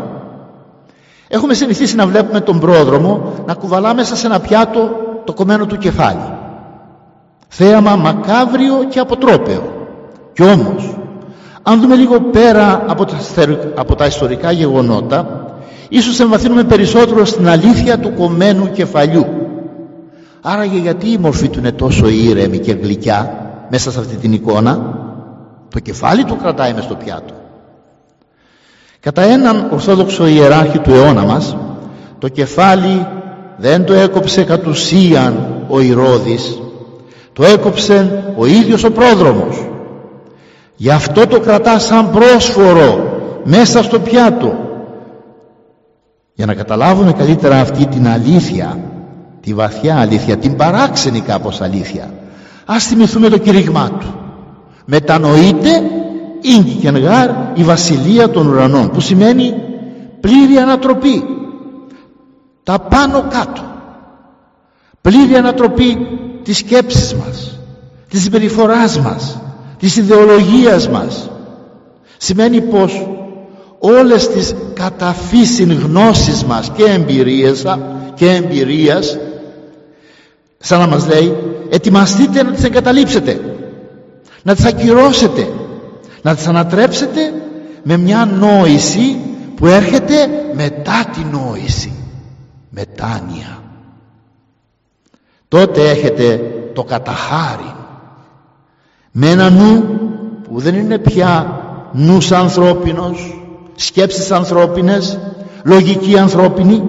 Έχουμε 1.27 1.53
συνηθίσει 1.53 1.95
να 1.95 2.07
βλέπουμε 2.07 2.39
τον 2.39 2.59
πρόδρομο 2.59 3.33
να 3.45 3.53
κουβαλά 3.53 3.93
μέσα 3.93 4.15
σε 4.15 4.27
ένα 4.27 4.39
πιάτο 4.39 4.89
το 5.23 5.33
κομμένο 5.33 5.65
του 5.65 5.77
κεφάλι. 5.77 6.33
Θέαμα 7.47 7.95
μακάβριο 7.95 8.85
και 8.89 8.99
αποτρόπαιο. 8.99 9.63
Κι 10.33 10.43
όμως 10.43 10.97
αν 11.67 11.81
δούμε 11.81 11.95
λίγο 11.95 12.21
πέρα 12.21 12.83
από 12.87 13.05
τα, 13.05 13.17
από 13.75 13.95
τα 13.95 14.05
ιστορικά 14.05 14.51
γεγονότα 14.51 15.45
ίσως 15.89 16.19
εμβαθύνουμε 16.19 16.63
περισσότερο 16.63 17.25
στην 17.25 17.49
αλήθεια 17.49 17.99
του 17.99 18.13
κομμένου 18.13 18.71
κεφαλιού. 18.71 19.25
Άραγε 20.41 20.77
γιατί 20.77 21.11
η 21.11 21.17
μορφή 21.17 21.49
του 21.49 21.59
είναι 21.59 21.71
τόσο 21.71 22.07
ήρεμη 22.07 22.59
και 22.59 22.73
γλυκιά 22.73 23.49
μέσα 23.69 23.91
σε 23.91 23.99
αυτή 23.99 24.15
την 24.15 24.33
εικόνα; 24.33 24.99
Το 25.69 25.79
κεφάλι 25.79 26.23
του 26.23 26.37
κρατάει 26.37 26.73
μες 26.73 26.83
στο 26.83 26.95
πιάτο 26.95 27.34
κατά 29.05 29.21
έναν 29.21 29.69
ορθόδοξο 29.71 30.27
ιεράρχη 30.27 30.79
του 30.79 30.93
αιώνα 30.93 31.23
μας 31.23 31.57
το 32.19 32.27
κεφάλι 32.27 33.07
δεν 33.57 33.85
το 33.85 33.93
έκοψε 33.93 34.43
κατ' 34.43 34.67
ουσίαν 34.67 35.65
ο 35.67 35.79
Ηρώδης 35.79 36.59
το 37.33 37.43
έκοψε 37.43 38.23
ο 38.37 38.45
ίδιος 38.45 38.83
ο 38.83 38.91
πρόδρομος. 38.91 39.67
Γι' 40.75 40.89
αυτό 40.89 41.27
το 41.27 41.39
κρατά 41.39 41.79
σαν 41.79 42.11
πρόσφορο 42.11 43.19
μέσα 43.43 43.83
στο 43.83 43.99
πιάτο. 43.99 44.53
Για 46.33 46.45
να 46.45 46.53
καταλάβουμε 46.53 47.11
καλύτερα 47.11 47.59
αυτή 47.59 47.85
την 47.85 48.07
αλήθεια 48.07 48.79
τη 49.41 49.53
βαθιά 49.53 49.99
αλήθεια 49.99 50.37
την 50.37 50.55
παράξενη 50.55 51.19
κάπως 51.19 51.61
αλήθεια 51.61 52.09
ας 52.65 52.83
θυμηθούμε 52.83 53.29
το 53.29 53.37
κηρύγμά 53.37 53.89
του. 53.99 54.15
Μετανοείται 54.85 55.81
ίγκη 56.45 56.87
γάρ 56.99 57.29
η 57.53 57.63
βασιλεία 57.63 58.29
των 58.29 58.47
ουρανών 58.47 58.89
που 58.89 58.99
σημαίνει 58.99 59.53
πλήρη 60.19 60.57
ανατροπή. 60.57 61.23
Τα 62.63 62.79
πάνω 62.79 63.25
κάτω. 63.29 63.61
Πλήρη 65.01 65.35
ανατροπή 65.35 65.97
της 66.43 66.57
σκέψης 66.57 67.13
μας 67.13 67.59
της 68.09 68.21
συμπεριφοράς 68.23 68.99
μας 68.99 69.39
της 69.77 69.95
ιδεολογίας 69.97 70.89
μας. 70.89 71.29
Σημαίνει 72.17 72.61
πως 72.61 73.07
όλες 73.79 74.27
τις 74.27 74.55
καταφύσιν 74.73 75.71
γνώσεις 75.71 76.43
μας 76.43 76.71
και 76.75 76.83
εμπειρίες 76.83 77.65
και 78.13 78.29
εμπειρίας 78.31 79.17
σαν 80.57 80.79
να 80.79 80.87
μας 80.87 81.07
λέει 81.07 81.35
ετοιμαστείτε 81.69 82.43
να 82.43 82.51
τις 82.51 82.63
εγκαταλείψετε 82.63 83.39
να 84.43 84.55
τις 84.55 84.65
ακυρώσετε 84.65 85.47
να 86.25 86.35
τις 86.35 86.47
ανατρέψετε 86.47 87.33
με 87.83 87.97
μια 87.97 88.25
νόηση 88.25 89.17
που 89.55 89.65
έρχεται 89.65 90.15
μετά 90.55 91.05
την 91.13 91.27
νόηση. 91.31 91.93
Μετάνοια. 92.69 93.63
Τότε 95.47 95.89
έχετε 95.89 96.51
το 96.73 96.83
καταχάρι. 96.83 97.73
Με 99.11 99.29
ένα 99.29 99.49
νου 99.49 99.83
που 100.43 100.59
δεν 100.59 100.75
είναι 100.75 100.97
πια 100.97 101.61
νους 101.93 102.31
ανθρώπινος 102.31 103.41
σκέψεις 103.75 104.31
ανθρώπινες 104.31 105.19
λογική 105.63 106.17
ανθρώπινη 106.17 106.83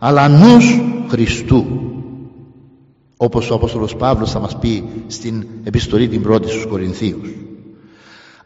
αλλά 0.00 0.28
νους 0.28 0.80
Χριστού. 1.08 1.64
Όπως 3.16 3.50
ο 3.50 3.54
Απόστολος 3.54 3.96
Παύλος 3.96 4.30
θα 4.30 4.40
μας 4.40 4.56
πει 4.58 4.84
στην 5.06 5.46
επιστολή 5.64 6.08
την 6.08 6.22
πρώτη 6.22 6.48
στους 6.48 6.66
Κορινθίους 6.66 7.28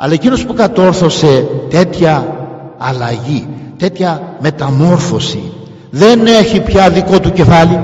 αλλά 0.00 0.12
εκείνος 0.12 0.46
που 0.46 0.54
κατόρθωσε 0.54 1.46
τέτοια 1.70 2.36
αλλαγή 2.78 3.48
τέτοια 3.78 4.36
μεταμόρφωση 4.40 5.52
δεν 5.90 6.26
έχει 6.26 6.60
πια 6.60 6.90
δικό 6.90 7.20
του 7.20 7.32
κεφάλι. 7.32 7.80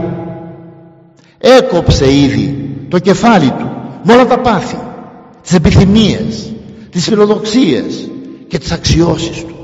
Έκοψε 1.39 2.13
ήδη 2.15 2.77
το 2.89 2.99
κεφάλι 2.99 3.51
του 3.51 3.71
με 4.03 4.13
όλα 4.13 4.27
τα 4.27 4.39
πάθη 4.39 4.79
τις 5.43 5.55
επιθυμίες 5.55 6.53
τις 6.91 7.05
φιλοδοξίες 7.05 8.11
και 8.49 8.59
τις 8.59 8.73
αξιώσεις 8.73 9.45
του. 9.45 9.55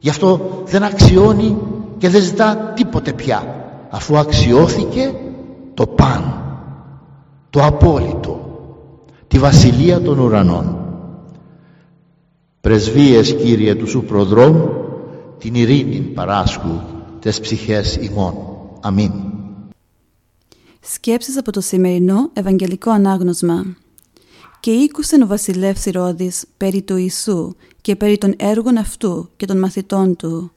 Γι' 0.00 0.08
αυτό 0.08 0.62
δεν 0.66 0.82
αξιώνει 0.82 1.56
και 1.98 2.08
δεν 2.08 2.22
ζητά 2.22 2.72
τίποτε 2.74 3.12
πια 3.12 3.42
αφού 3.90 4.18
αξιώθηκε 4.18 5.14
το 5.74 5.86
παν 5.86 6.34
το 7.50 7.64
απόλυτο 7.64 8.40
τη 9.28 9.38
βασιλεία 9.38 10.00
των 10.00 10.18
ουρανών 10.18 10.73
πρεσβείες 12.64 13.34
Κύριε 13.34 13.74
του 13.74 13.88
σου 13.88 14.04
προδρόμου 14.04 14.68
την 15.38 15.54
ειρήνη 15.54 16.00
παράσκου 16.00 16.80
τες 17.20 17.40
ψυχές 17.40 17.96
ημών. 17.96 18.34
Αμήν. 18.80 19.12
Σκέψεις 20.80 21.38
από 21.38 21.52
το 21.52 21.60
σημερινό 21.60 22.30
Ευαγγελικό 22.32 22.90
Ανάγνωσμα. 22.90 23.76
«Και 24.60 24.70
ήκουσεν 24.70 25.22
ο 25.22 25.26
βασιλεύς 25.26 25.86
Ηρώδης 25.86 26.44
περί 26.56 26.82
του 26.82 26.96
Ιησού 26.96 27.54
και 27.80 27.96
περί 27.96 28.18
των 28.18 28.34
έργων 28.36 28.76
αυτού 28.76 29.28
και 29.36 29.46
των 29.46 29.58
μαθητών 29.58 30.16
του, 30.16 30.50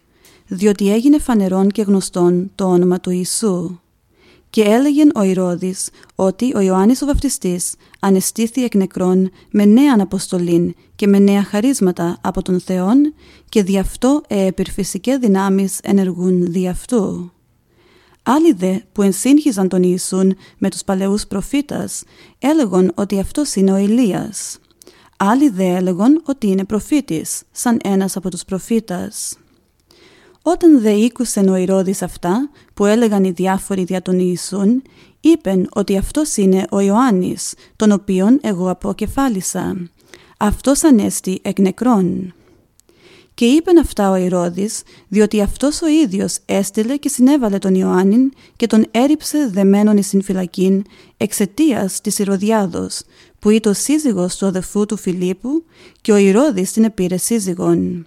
διότι 0.48 0.92
έγινε 0.94 1.20
φανερόν 1.20 1.70
και 1.70 1.82
γνωστόν 1.82 2.52
το 2.56 2.66
όνομα 2.66 3.00
του 3.00 3.10
Ιησού. 3.10 3.80
Και 4.58 4.64
έλεγεν 4.64 5.12
ο 5.16 5.22
Ηρώδης 5.22 5.90
ότι 6.16 6.52
ο 6.56 6.60
Ιωάννης 6.60 7.02
ο 7.02 7.06
Βαφτιστής 7.06 7.76
ανεστήθη 8.00 8.64
εκ 8.64 8.76
νεκρών 8.76 9.32
με 9.52 9.66
νέα 9.66 9.94
αναποστολήν 9.94 10.74
και 10.96 11.08
με 11.08 11.20
νέα 11.20 11.44
χαρίσματα 11.44 12.18
από 12.22 12.42
τον 12.42 12.60
Θεόν 12.60 13.14
και 13.50 13.64
δι' 13.64 13.78
αυτό 13.78 14.22
επιρφυσικέ 14.28 15.18
δυνάμεις 15.18 15.80
ενεργούν 15.84 16.52
δι' 16.52 16.68
αυτού. 16.68 17.32
Άλλοι 18.24 18.54
δε 18.54 18.78
που 18.92 19.02
ενσύγχυζαν 19.02 19.68
τον 19.68 19.84
Ιησούν 19.84 20.36
με 20.58 20.70
τους 20.70 20.84
παλαιούς 20.84 21.28
προφήτας 21.28 22.04
έλεγαν 22.40 22.92
ότι 22.96 23.20
αυτός 23.20 23.56
είναι 23.56 23.72
ο 23.72 23.78
Ηλίας. 23.78 24.60
Άλλοι 25.18 25.50
δε 25.50 25.76
έλεγαν 25.76 26.22
ότι 26.26 26.48
είναι 26.48 26.66
προφήτης, 26.66 27.42
σαν 27.52 27.80
ένας 27.84 28.16
από 28.16 28.30
τους 28.30 28.46
προφήτας. 28.46 29.38
Όταν 30.50 30.82
δε 30.82 30.92
ήκουσεν 30.92 31.50
ο 31.50 31.56
Ηρώδης 31.56 32.02
αυτά 32.02 32.50
που 32.74 32.86
έλεγαν 32.86 33.24
οι 33.24 33.32
διάφοροι 33.32 33.84
δια 33.84 34.02
τον 34.02 34.20
Ιησούν, 34.20 34.82
είπεν 35.20 35.70
ότι 35.74 35.98
αυτός 35.98 36.38
είναι 36.38 36.66
ο 36.72 36.80
Ιωάννης, 36.80 37.54
τον 37.76 37.92
οποίον 37.92 38.40
εγώ 38.42 38.70
αποκεφάλισα. 38.70 39.90
Αυτός 40.38 40.84
ανέστη 40.84 41.40
εκ 41.42 41.60
νεκρών. 41.60 42.34
Και 43.34 43.46
είπεν 43.46 43.80
αυτά 43.80 44.12
ο 44.12 44.16
Ηρώδης, 44.16 44.82
διότι 45.08 45.42
αυτός 45.42 45.82
ο 45.82 45.88
ίδιος 45.88 46.38
έστειλε 46.46 46.98
και 46.98 47.10
συνέβαλε 47.10 47.58
τον 47.58 47.76
Ιωάννην 47.76 48.32
και 48.56 48.68
τον 48.68 48.86
έριψε 48.92 49.50
δεμένον 49.52 49.98
εις 49.98 50.14
φυλακήν 50.24 50.84
εξαιτίας 51.18 52.02
της 52.02 52.20
Ηρωδιάδος, 52.20 53.02
που 53.40 53.50
ήταν 53.50 53.72
ο 53.72 53.76
σύζυγος 53.76 54.36
του 54.36 54.46
αδεφού 54.46 54.86
του 54.86 54.98
Φιλίππου 54.98 55.64
και 56.02 56.12
ο 56.12 56.18
Ηρώδης 56.18 56.72
την 56.72 56.84
επήρε 56.84 57.18
σύζυγον. 57.18 58.06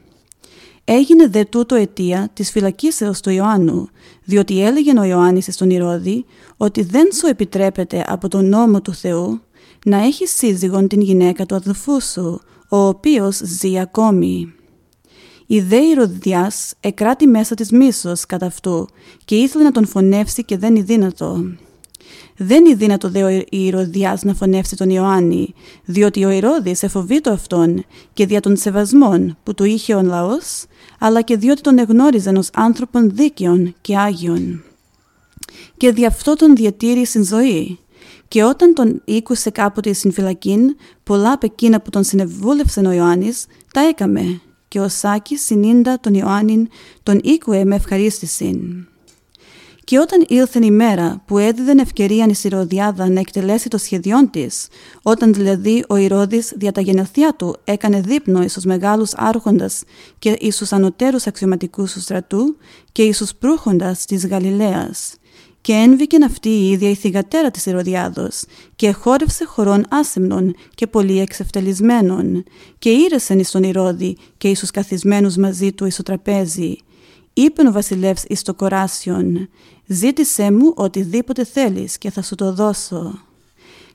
Έγινε 0.85 1.29
δε 1.29 1.45
τούτο 1.45 1.75
αιτία 1.75 2.31
της 2.33 2.51
φυλακίσεως 2.51 3.21
του 3.21 3.31
Ιωάννου, 3.31 3.89
διότι 4.25 4.65
έλεγε 4.65 4.99
ο 4.99 5.05
Ιωάννης 5.05 5.49
στον 5.51 5.71
Ηρώδη 5.71 6.25
ότι 6.57 6.83
δεν 6.83 7.13
σου 7.13 7.27
επιτρέπεται 7.27 8.05
από 8.07 8.29
τον 8.29 8.49
νόμο 8.49 8.81
του 8.81 8.95
Θεού 8.95 9.41
να 9.85 9.97
έχεις 9.97 10.31
σύζυγον 10.31 10.89
την 10.89 11.01
γυναίκα 11.01 11.47
του 11.47 11.55
αδελφού 11.55 12.01
σου, 12.01 12.41
ο 12.69 12.77
οποίος 12.77 13.37
ζει 13.37 13.79
ακόμη. 13.79 14.55
Η 15.47 15.61
δε 15.61 15.77
Ηρωδιάς 15.77 16.75
εκράτη 16.81 17.27
μέσα 17.27 17.55
της 17.55 17.71
μίσος 17.71 18.27
κατά 18.27 18.47
αυτού 18.47 18.89
και 19.25 19.35
ήθελε 19.35 19.65
να 19.65 19.71
τον 19.71 19.87
φωνεύσει 19.87 20.45
και 20.45 20.59
δεν 20.59 20.75
είναι 20.75 20.85
δύνατο. 20.85 21.55
Δεν 22.37 22.65
είναι 22.65 22.75
δύνατο 22.75 23.11
δε 23.11 23.23
ο 23.23 23.45
Ηρωδιάς 23.51 24.23
να 24.23 24.35
φωνεύσει 24.35 24.77
τον 24.77 24.91
Ιωάννη, 24.91 25.55
διότι 25.85 26.25
ο 26.25 26.31
Ηρώδης 26.31 26.83
εφοβείτο 26.83 27.31
αυτόν 27.31 27.85
και 28.13 28.27
δια 28.27 28.41
των 28.41 28.57
σεβασμών 28.57 29.37
που 29.43 29.55
του 29.55 29.65
είχε 29.65 29.95
ο 29.95 30.03
λαός, 30.03 30.65
αλλά 31.03 31.23
και 31.23 31.37
διότι 31.37 31.61
τον 31.61 31.79
εγνώριζαν 31.79 32.37
ως 32.37 32.51
άνθρωπον 32.53 33.11
δίκαιων 33.11 33.75
και 33.81 33.99
άγιων. 33.99 34.63
Και 35.77 35.93
δι' 35.93 36.07
αυτό 36.07 36.35
τον 36.35 36.57
διατήρησε 36.57 37.25
ζωή. 37.25 37.79
Και 38.29 38.45
όταν 38.45 38.75
τον 38.75 39.03
ήκουσε 39.05 39.51
κάποτε 39.51 39.93
στην 39.93 40.13
φυλακή, 40.13 40.57
πολλά 41.03 41.33
από 41.33 41.47
εκείνα 41.47 41.81
που 41.81 41.91
τον 41.91 42.05
συνεβούλευσαν 42.05 42.87
ο 42.87 42.93
Ιωάννης, 42.93 43.47
τα 43.73 43.81
έκαμε 43.81 44.41
και 44.69 44.81
ο 44.81 44.89
Σάκης 44.89 45.45
συνήντα 45.45 46.01
τον 46.01 46.15
Ιωάννην 46.15 46.69
τον 47.03 47.21
οίκουε 47.23 47.65
με 47.65 47.75
ευχαρίστηση. 47.75 48.61
Και 49.91 49.99
όταν 49.99 50.25
ήλθε 50.29 50.65
η 50.65 50.71
μέρα 50.71 51.23
που 51.27 51.39
έδιδεν 51.39 51.79
ευκαιρία 51.79 52.27
η 52.27 52.35
Ηρωδιάδα 52.43 53.09
να 53.09 53.21
εκτελέσει 53.21 53.69
το 53.69 53.79
σχεδιόν 53.79 54.31
της, 54.31 54.67
όταν 55.03 55.35
δηλαδή 55.35 55.85
ο 55.89 55.97
Ηρώδης 55.97 56.53
δια 56.57 56.73
τα 56.73 56.81
γενεθλιά 56.81 57.35
του 57.35 57.57
έκανε 57.65 58.01
δείπνο 58.01 58.43
εις 58.43 58.53
τους 58.53 58.65
μεγάλους 58.65 59.15
άρχοντας 59.15 59.83
και 60.19 60.37
εις 60.41 60.57
τους 60.57 60.73
ανωτέρους 60.73 61.27
αξιωματικούς 61.27 61.93
του 61.93 62.01
στρατού 62.01 62.57
και 62.93 63.03
εις 63.03 63.19
τους 63.19 63.35
προύχοντας 63.35 64.05
της 64.05 64.27
Γαλιλαίας, 64.27 65.15
και 65.61 65.73
ένβηκε 65.73 66.17
αυτή 66.25 66.49
η 66.49 66.71
ίδια 66.71 66.91
η 66.91 66.95
θυγατέρα 66.95 67.51
της 67.51 67.67
Ηρωδιάδος 67.67 68.45
και 68.77 68.93
χόρευσε 68.93 69.45
χωρών 69.45 69.85
άσεμνων 69.89 70.55
και 70.75 70.87
πολύ 70.87 71.21
εξευτελισμένων 71.21 72.45
και 72.79 72.91
ήρεσεν 72.91 73.39
εις 73.39 73.51
τον 73.51 73.63
Ηρώδη 73.63 74.17
και 74.37 74.49
εις 74.49 74.61
τους 74.61 74.71
καθισμένους 74.71 75.37
μαζί 75.37 75.73
του 75.73 75.85
εις 75.85 75.97
το 75.97 76.03
τραπέζι. 76.03 76.77
Είπεν 77.43 77.67
ο 77.67 77.73
βασιλεύς 77.73 78.25
εις 78.29 78.43
το 78.43 78.55
κοράσιον 78.55 79.49
«Ζήτησέ 79.87 80.53
μου 80.53 80.73
οτιδήποτε 80.77 81.45
θέλεις 81.45 81.99
και 81.99 82.11
θα 82.11 82.23
σου 82.23 82.35
το 82.35 82.53
δώσω». 82.53 83.19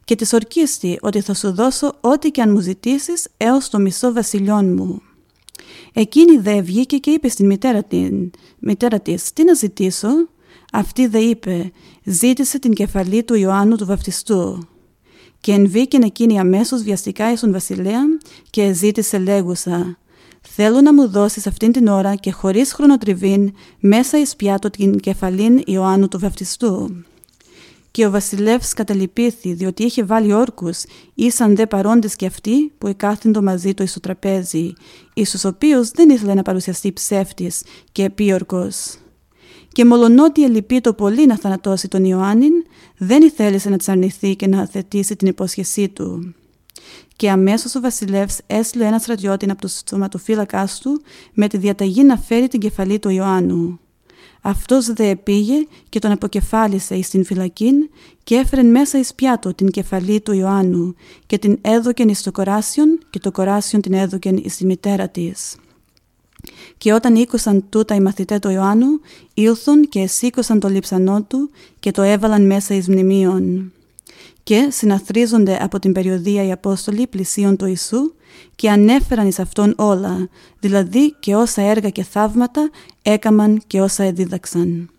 Και 0.04 0.16
της 0.16 0.34
ορκίστη 0.34 0.98
ότι 1.02 1.22
θα 1.22 1.34
σου 1.34 1.54
δώσω 1.54 1.94
ό,τι 2.02 2.32
και 2.32 2.42
αν 2.42 2.52
μου 2.52 2.60
ζητήσεις 2.60 3.28
έως 3.38 3.70
το 3.70 3.80
μισό 3.80 4.14
βασιλιών 4.14 4.74
μου. 4.74 5.02
Εκείνη 5.94 6.38
δε 6.38 6.62
βγήκε 6.62 6.98
και 6.98 7.12
είπε 7.12 7.28
στην 7.28 7.46
μητέρα, 7.46 7.84
την, 7.84 8.32
μητέρα 8.60 9.00
της 9.00 9.34
«Τι 9.34 9.44
να 9.44 9.54
ζητήσω» 9.54 10.10
Αυτή 10.72 11.08
δε 11.08 11.20
είπε 11.20 11.72
«Ζήτησε 12.04 12.60
την 12.60 12.74
κεφαλή 12.74 13.24
του 13.24 13.36
Ιωάννου 13.36 13.76
του 13.76 13.86
Βαπτιστού». 13.86 14.68
Και 15.40 15.52
ενβήκεν 15.52 16.02
εκείνη 16.02 16.40
αμέσως 16.40 16.84
βιαστικά 16.84 17.32
εις 17.32 17.40
τον 17.40 17.52
βασιλέα 17.52 18.02
και 18.50 18.74
ζήτησε 18.74 19.18
λέγουσα 19.18 19.98
«Θέλω 20.48 20.82
να 20.82 20.94
μου 20.94 21.10
δώσεις 21.10 21.48
αυτήν 21.48 21.72
την 21.72 21.88
ώρα 21.88 22.16
και 22.16 22.32
χωρίς 22.32 22.74
χρονοτριβήν 22.74 23.54
μέσα 23.80 24.20
εις 24.20 24.36
πιάτο 24.36 24.70
την 24.70 25.00
κεφαλήν 25.00 25.62
Ιωάννου 25.66 26.08
του 26.08 26.20
Βαπτιστού». 26.20 27.04
Και 27.92 28.06
ο 28.06 28.12
βασιλεύς 28.12 28.74
καταλυπήθη 28.74 29.54
διότι 29.54 29.84
είχε 29.84 30.04
βάλει 30.04 30.34
όρκους 30.34 30.84
ήσαν 31.14 31.56
δε 31.56 31.66
παρόντες 31.66 32.16
και 32.16 32.26
αυτοί 32.26 32.72
που 32.78 32.88
εκάθεντο 32.88 33.42
μαζί 33.42 33.74
του 33.74 33.84
εις 33.84 33.94
το 33.94 34.00
τραπέζι, 34.00 34.74
εις 35.14 35.32
τους 35.32 35.46
οποίους 35.46 35.90
δεν 35.90 36.10
ήθελε 36.10 36.34
να 36.34 36.42
παρουσιαστεί 36.42 36.94
ψεύτης 36.94 37.64
και 37.92 38.04
επίορκος 38.04 38.98
και 39.76 39.86
μολονότι 39.86 40.44
ελυπεί 40.44 40.82
το 40.82 40.94
πολύ 40.94 41.26
να 41.26 41.38
θανατώσει 41.38 41.88
τον 41.88 42.06
Ιωάννην, 42.06 42.54
δεν 42.98 43.22
ήθελε 43.22 43.60
να 43.64 43.78
αρνηθεί 43.86 44.36
και 44.36 44.48
να 44.48 44.68
θετήσει 44.68 45.16
την 45.16 45.28
υπόσχεσή 45.28 45.90
του. 45.90 46.36
Και 47.16 47.30
αμέσως 47.30 47.76
ο 47.76 47.80
βασιλεύς 47.80 48.40
έστειλε 48.48 48.86
ένα 48.86 49.00
στρατιώτη 49.00 49.50
από 49.50 49.62
του 49.62 49.70
σωματοφύλακά 49.90 50.70
του 50.82 51.02
με 51.34 51.48
τη 51.48 51.58
διαταγή 51.58 52.04
να 52.04 52.18
φέρει 52.18 52.48
την 52.48 52.60
κεφαλή 52.60 53.00
του 53.00 53.10
Ιωάννου. 53.10 53.80
Αυτός 54.42 54.94
δε 54.94 55.16
πήγε 55.16 55.54
και 55.90 56.00
τον 56.00 56.12
αποκεφάλισε 56.12 56.96
εις 56.96 57.10
την 57.10 57.26
φυλακή 57.26 57.72
και 58.24 58.36
έφερε 58.36 58.64
μέσα 58.64 59.00
εις 59.00 59.14
πιάτο 59.14 59.54
την 59.54 59.70
κεφαλή 59.70 60.22
του 60.22 60.34
Ιωάννου 60.34 60.96
και 61.26 61.38
την 61.38 61.58
έδωκεν 61.62 62.10
εις 62.10 62.24
το 62.24 62.32
κοράσιον 62.32 63.00
και 63.10 63.20
το 63.20 63.32
κοράσιον 63.32 63.82
την 63.82 63.94
έδωκεν 63.94 64.38
εις 64.38 64.58
τη 64.58 64.66
μητέρα 64.66 65.10
της. 65.10 65.56
Και 66.78 66.94
όταν 66.94 67.16
ήκουσαν 67.16 67.66
τούτα 67.70 67.96
οι 67.96 68.00
μαθητές 68.00 68.40
του 68.40 68.50
Ιωάννου, 68.50 69.00
ήλθουν 69.34 69.90
και 69.90 70.08
σήκωσαν 70.08 70.60
το 70.60 70.68
λείψανό 70.68 71.24
του 71.24 71.50
και 71.80 71.92
το 71.92 72.02
έβαλαν 72.02 72.46
μέσα 72.46 72.76
εις 72.76 72.88
μνημείων. 72.88 73.72
Και 74.46 74.68
συναθρίζονται 74.72 75.58
από 75.62 75.80
την 75.80 75.92
περιοδία 75.92 76.46
οι 76.46 76.52
Απόστολοι 76.52 77.08
πλησίων 77.08 77.58
του 77.58 77.66
Ιησού 77.66 78.14
και 78.56 78.70
ανέφεραν 78.70 79.28
εις 79.28 79.40
Αυτόν 79.40 79.74
όλα, 79.78 80.30
δηλαδή 80.60 81.12
και 81.20 81.36
όσα 81.36 81.62
έργα 81.62 81.90
και 81.90 82.04
θαύματα 82.04 82.70
έκαμαν 83.02 83.62
και 83.68 83.82
όσα 83.82 84.04
εδίδαξαν. 84.04 84.90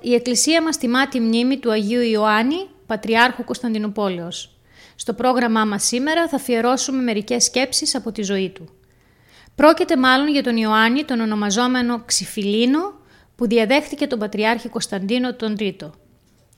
Η 0.00 0.14
Εκκλησία 0.14 0.62
μας 0.62 0.78
τιμά 0.78 1.08
τη 1.08 1.20
μνήμη 1.20 1.58
του 1.58 1.70
Αγίου 1.70 2.00
Ιωάννη, 2.00 2.68
Πατριάρχου 2.86 3.44
Κωνσταντινούπολεως. 3.44 4.58
Στο 4.96 5.14
πρόγραμμά 5.14 5.64
μας 5.64 5.84
σήμερα 5.84 6.28
θα 6.28 6.36
αφιερώσουμε 6.36 7.02
μερικές 7.02 7.44
σκέψεις 7.44 7.94
από 7.94 8.12
τη 8.12 8.22
ζωή 8.22 8.50
του. 8.50 8.68
Πρόκειται 9.54 9.96
μάλλον 9.96 10.28
για 10.28 10.42
τον 10.42 10.56
Ιωάννη, 10.56 11.04
τον 11.04 11.20
ονομαζόμενο 11.20 12.02
Ξυφιλίνο, 12.04 12.92
που 13.36 13.46
διαδέχτηκε 13.46 14.06
τον 14.06 14.18
Πατριάρχη 14.18 14.68
Κωνσταντίνο 14.68 15.34
τον 15.34 15.56
Τρίτο. 15.56 15.92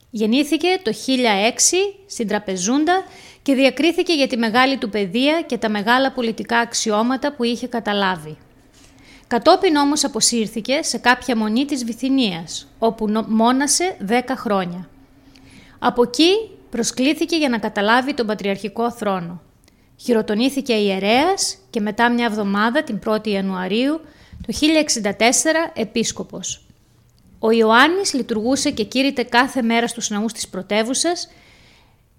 Γεννήθηκε 0.09 0.67
το 0.83 0.91
1006 0.91 1.95
στην 2.07 2.27
Τραπεζούντα 2.27 3.03
και 3.41 3.53
διακρίθηκε 3.53 4.13
για 4.13 4.27
τη 4.27 4.37
μεγάλη 4.37 4.77
του 4.77 4.89
παιδεία 4.89 5.41
και 5.41 5.57
τα 5.57 5.69
μεγάλα 5.69 6.11
πολιτικά 6.11 6.57
αξιώματα 6.57 7.33
που 7.33 7.43
είχε 7.43 7.67
καταλάβει. 7.67 8.37
Κατόπιν 9.31 9.75
όμως 9.75 10.03
αποσύρθηκε 10.03 10.79
σε 10.81 10.97
κάποια 10.97 11.37
μονή 11.37 11.65
της 11.65 11.85
Βυθινίας, 11.85 12.67
όπου 12.79 13.25
μόνασε 13.27 13.97
10 14.07 14.21
χρόνια. 14.35 14.89
Από 15.79 16.03
εκεί 16.03 16.31
προσκλήθηκε 16.69 17.35
για 17.35 17.49
να 17.49 17.57
καταλάβει 17.57 18.13
τον 18.13 18.25
πατριαρχικό 18.25 18.91
θρόνο. 18.91 19.41
Χειροτονήθηκε 19.97 20.73
ιερέας 20.73 21.57
και 21.69 21.79
μετά 21.79 22.11
μια 22.11 22.25
εβδομάδα, 22.25 22.83
την 22.83 22.99
1η 23.05 23.27
Ιανουαρίου, 23.27 24.01
το 24.47 24.53
1064 24.53 25.71
επίσκοπος. 25.73 26.65
Ο 27.39 27.51
Ιωάννης 27.51 28.13
λειτουργούσε 28.13 28.71
και 28.71 28.83
κήρυτε 28.83 29.23
κάθε 29.23 29.61
μέρα 29.61 29.87
στους 29.87 30.09
ναούς 30.09 30.33
της 30.33 30.47
πρωτεύουσας, 30.47 31.29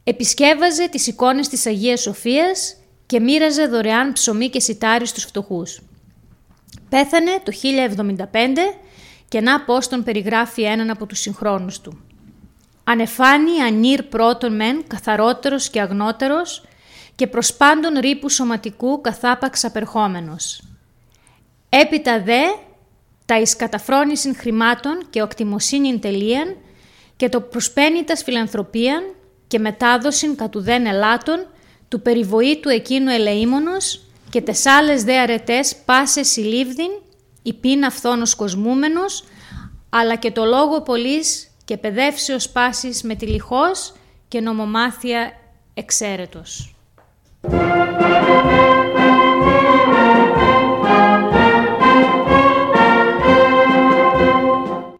επισκέβαζε 0.05 0.89
τις 0.89 1.07
εικόνες 1.07 1.49
της 1.49 1.67
Αγίας 1.67 2.01
Σοφίας 2.01 2.77
και 3.07 3.21
μοίραζε 3.21 3.67
δωρεάν 3.67 4.13
ψωμί 4.13 4.49
και 4.49 4.61
σιτάρι 4.61 5.07
στους 5.07 5.25
φτωχούς. 5.25 5.81
Πέθανε 6.89 7.31
το 7.43 7.53
1075 7.53 8.27
και 9.29 9.41
να 9.41 9.61
πώς 9.61 9.89
τον 9.89 10.05
περιγράφει 10.05 10.63
έναν 10.63 10.91
από 10.91 11.07
τους 11.07 11.19
συγχρόνους 11.19 11.81
του. 11.81 12.05
Ανεφάνει 12.85 13.61
ανήρ 13.61 14.03
πρώτον 14.03 14.55
μεν, 14.55 14.85
καθαρότερος 14.87 15.71
και 15.71 15.81
αγνότερος 15.81 16.65
και 17.15 17.27
προς 17.27 17.55
πάντων 17.55 17.99
ρήπου 18.01 18.29
σωματικού 18.29 19.01
καθάπαξ 19.01 19.65
απερχόμενος. 19.65 20.63
Έπειτα 21.69 22.23
δε 22.23 22.41
τα 23.27 23.41
εις 23.41 23.57
καταφρόνησιν 23.57 24.37
χρημάτων 24.37 25.07
και 25.11 25.23
οκτιμοσύνην 25.23 26.01
τελείαν 26.01 26.57
και 27.17 27.29
το 27.29 27.41
προσπένητας 27.41 28.23
φιλανθρωπίαν 28.23 29.03
και 29.47 29.59
μετάδοσιν 29.59 30.37
κατουδέν 30.37 30.87
ελάτων 30.87 31.47
του 31.89 32.03
περιβοήτου 32.03 32.69
εκείνου 32.69 33.11
ελεήμονος 33.11 34.12
και 34.33 34.41
τες 34.41 34.67
άλλες 34.67 35.05
δε 35.05 35.19
αρετές 35.19 35.77
πάσε 35.85 36.23
συλλήβδιν, 36.23 36.91
υπήν 37.43 37.85
αυθόνος 37.85 38.35
κοσμούμενος, 38.35 39.25
αλλά 39.91 40.17
και 40.17 40.31
το 40.31 40.45
λόγο 40.45 40.83
πολλής 40.83 41.51
και 41.65 41.77
παιδεύσεως 41.77 42.49
πάσης 42.49 43.03
με 43.03 43.15
τη 43.15 43.27
λιχός 43.27 43.93
και 44.29 44.41
νομομάθεια 44.41 45.33
εξαίρετος. 45.75 46.75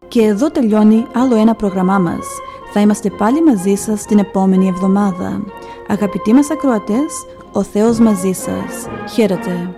Και 0.07 0.21
εδώ 0.21 0.51
τελειώνει 0.51 1.07
άλλο 1.13 1.35
ένα 1.35 1.55
πρόγραμμά 1.55 1.99
μας. 1.99 2.27
Θα 2.73 2.79
είμαστε 2.79 3.09
πάλι 3.09 3.43
μαζί 3.43 3.75
σας 3.75 4.05
την 4.05 4.17
επόμενη 4.19 4.67
εβδομάδα. 4.67 5.43
Αγαπητοί 5.87 6.33
μας 6.33 6.51
ακροατές, 6.51 7.25
ο 7.52 7.62
Θεός 7.62 7.98
μαζί 7.98 8.32
σας. 8.32 8.88
Χαίρετε. 9.12 9.70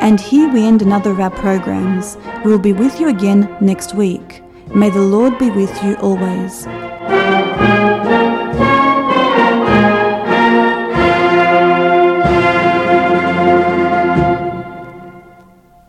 And 0.00 0.18
here 0.18 0.48
we 0.52 0.60
end 0.70 0.82
another 0.82 1.12
of 1.12 1.20
our 1.20 1.30
programs. 1.30 2.16
We 2.42 2.50
will 2.50 2.64
be 2.70 2.72
with 2.72 2.98
you 3.00 3.08
again 3.08 3.40
next 3.60 3.94
week. 3.94 4.42
May 4.74 4.90
the 4.90 5.06
Lord 5.14 5.38
be 5.38 5.50
with 5.50 5.74
you 5.84 5.92
always. 6.08 6.54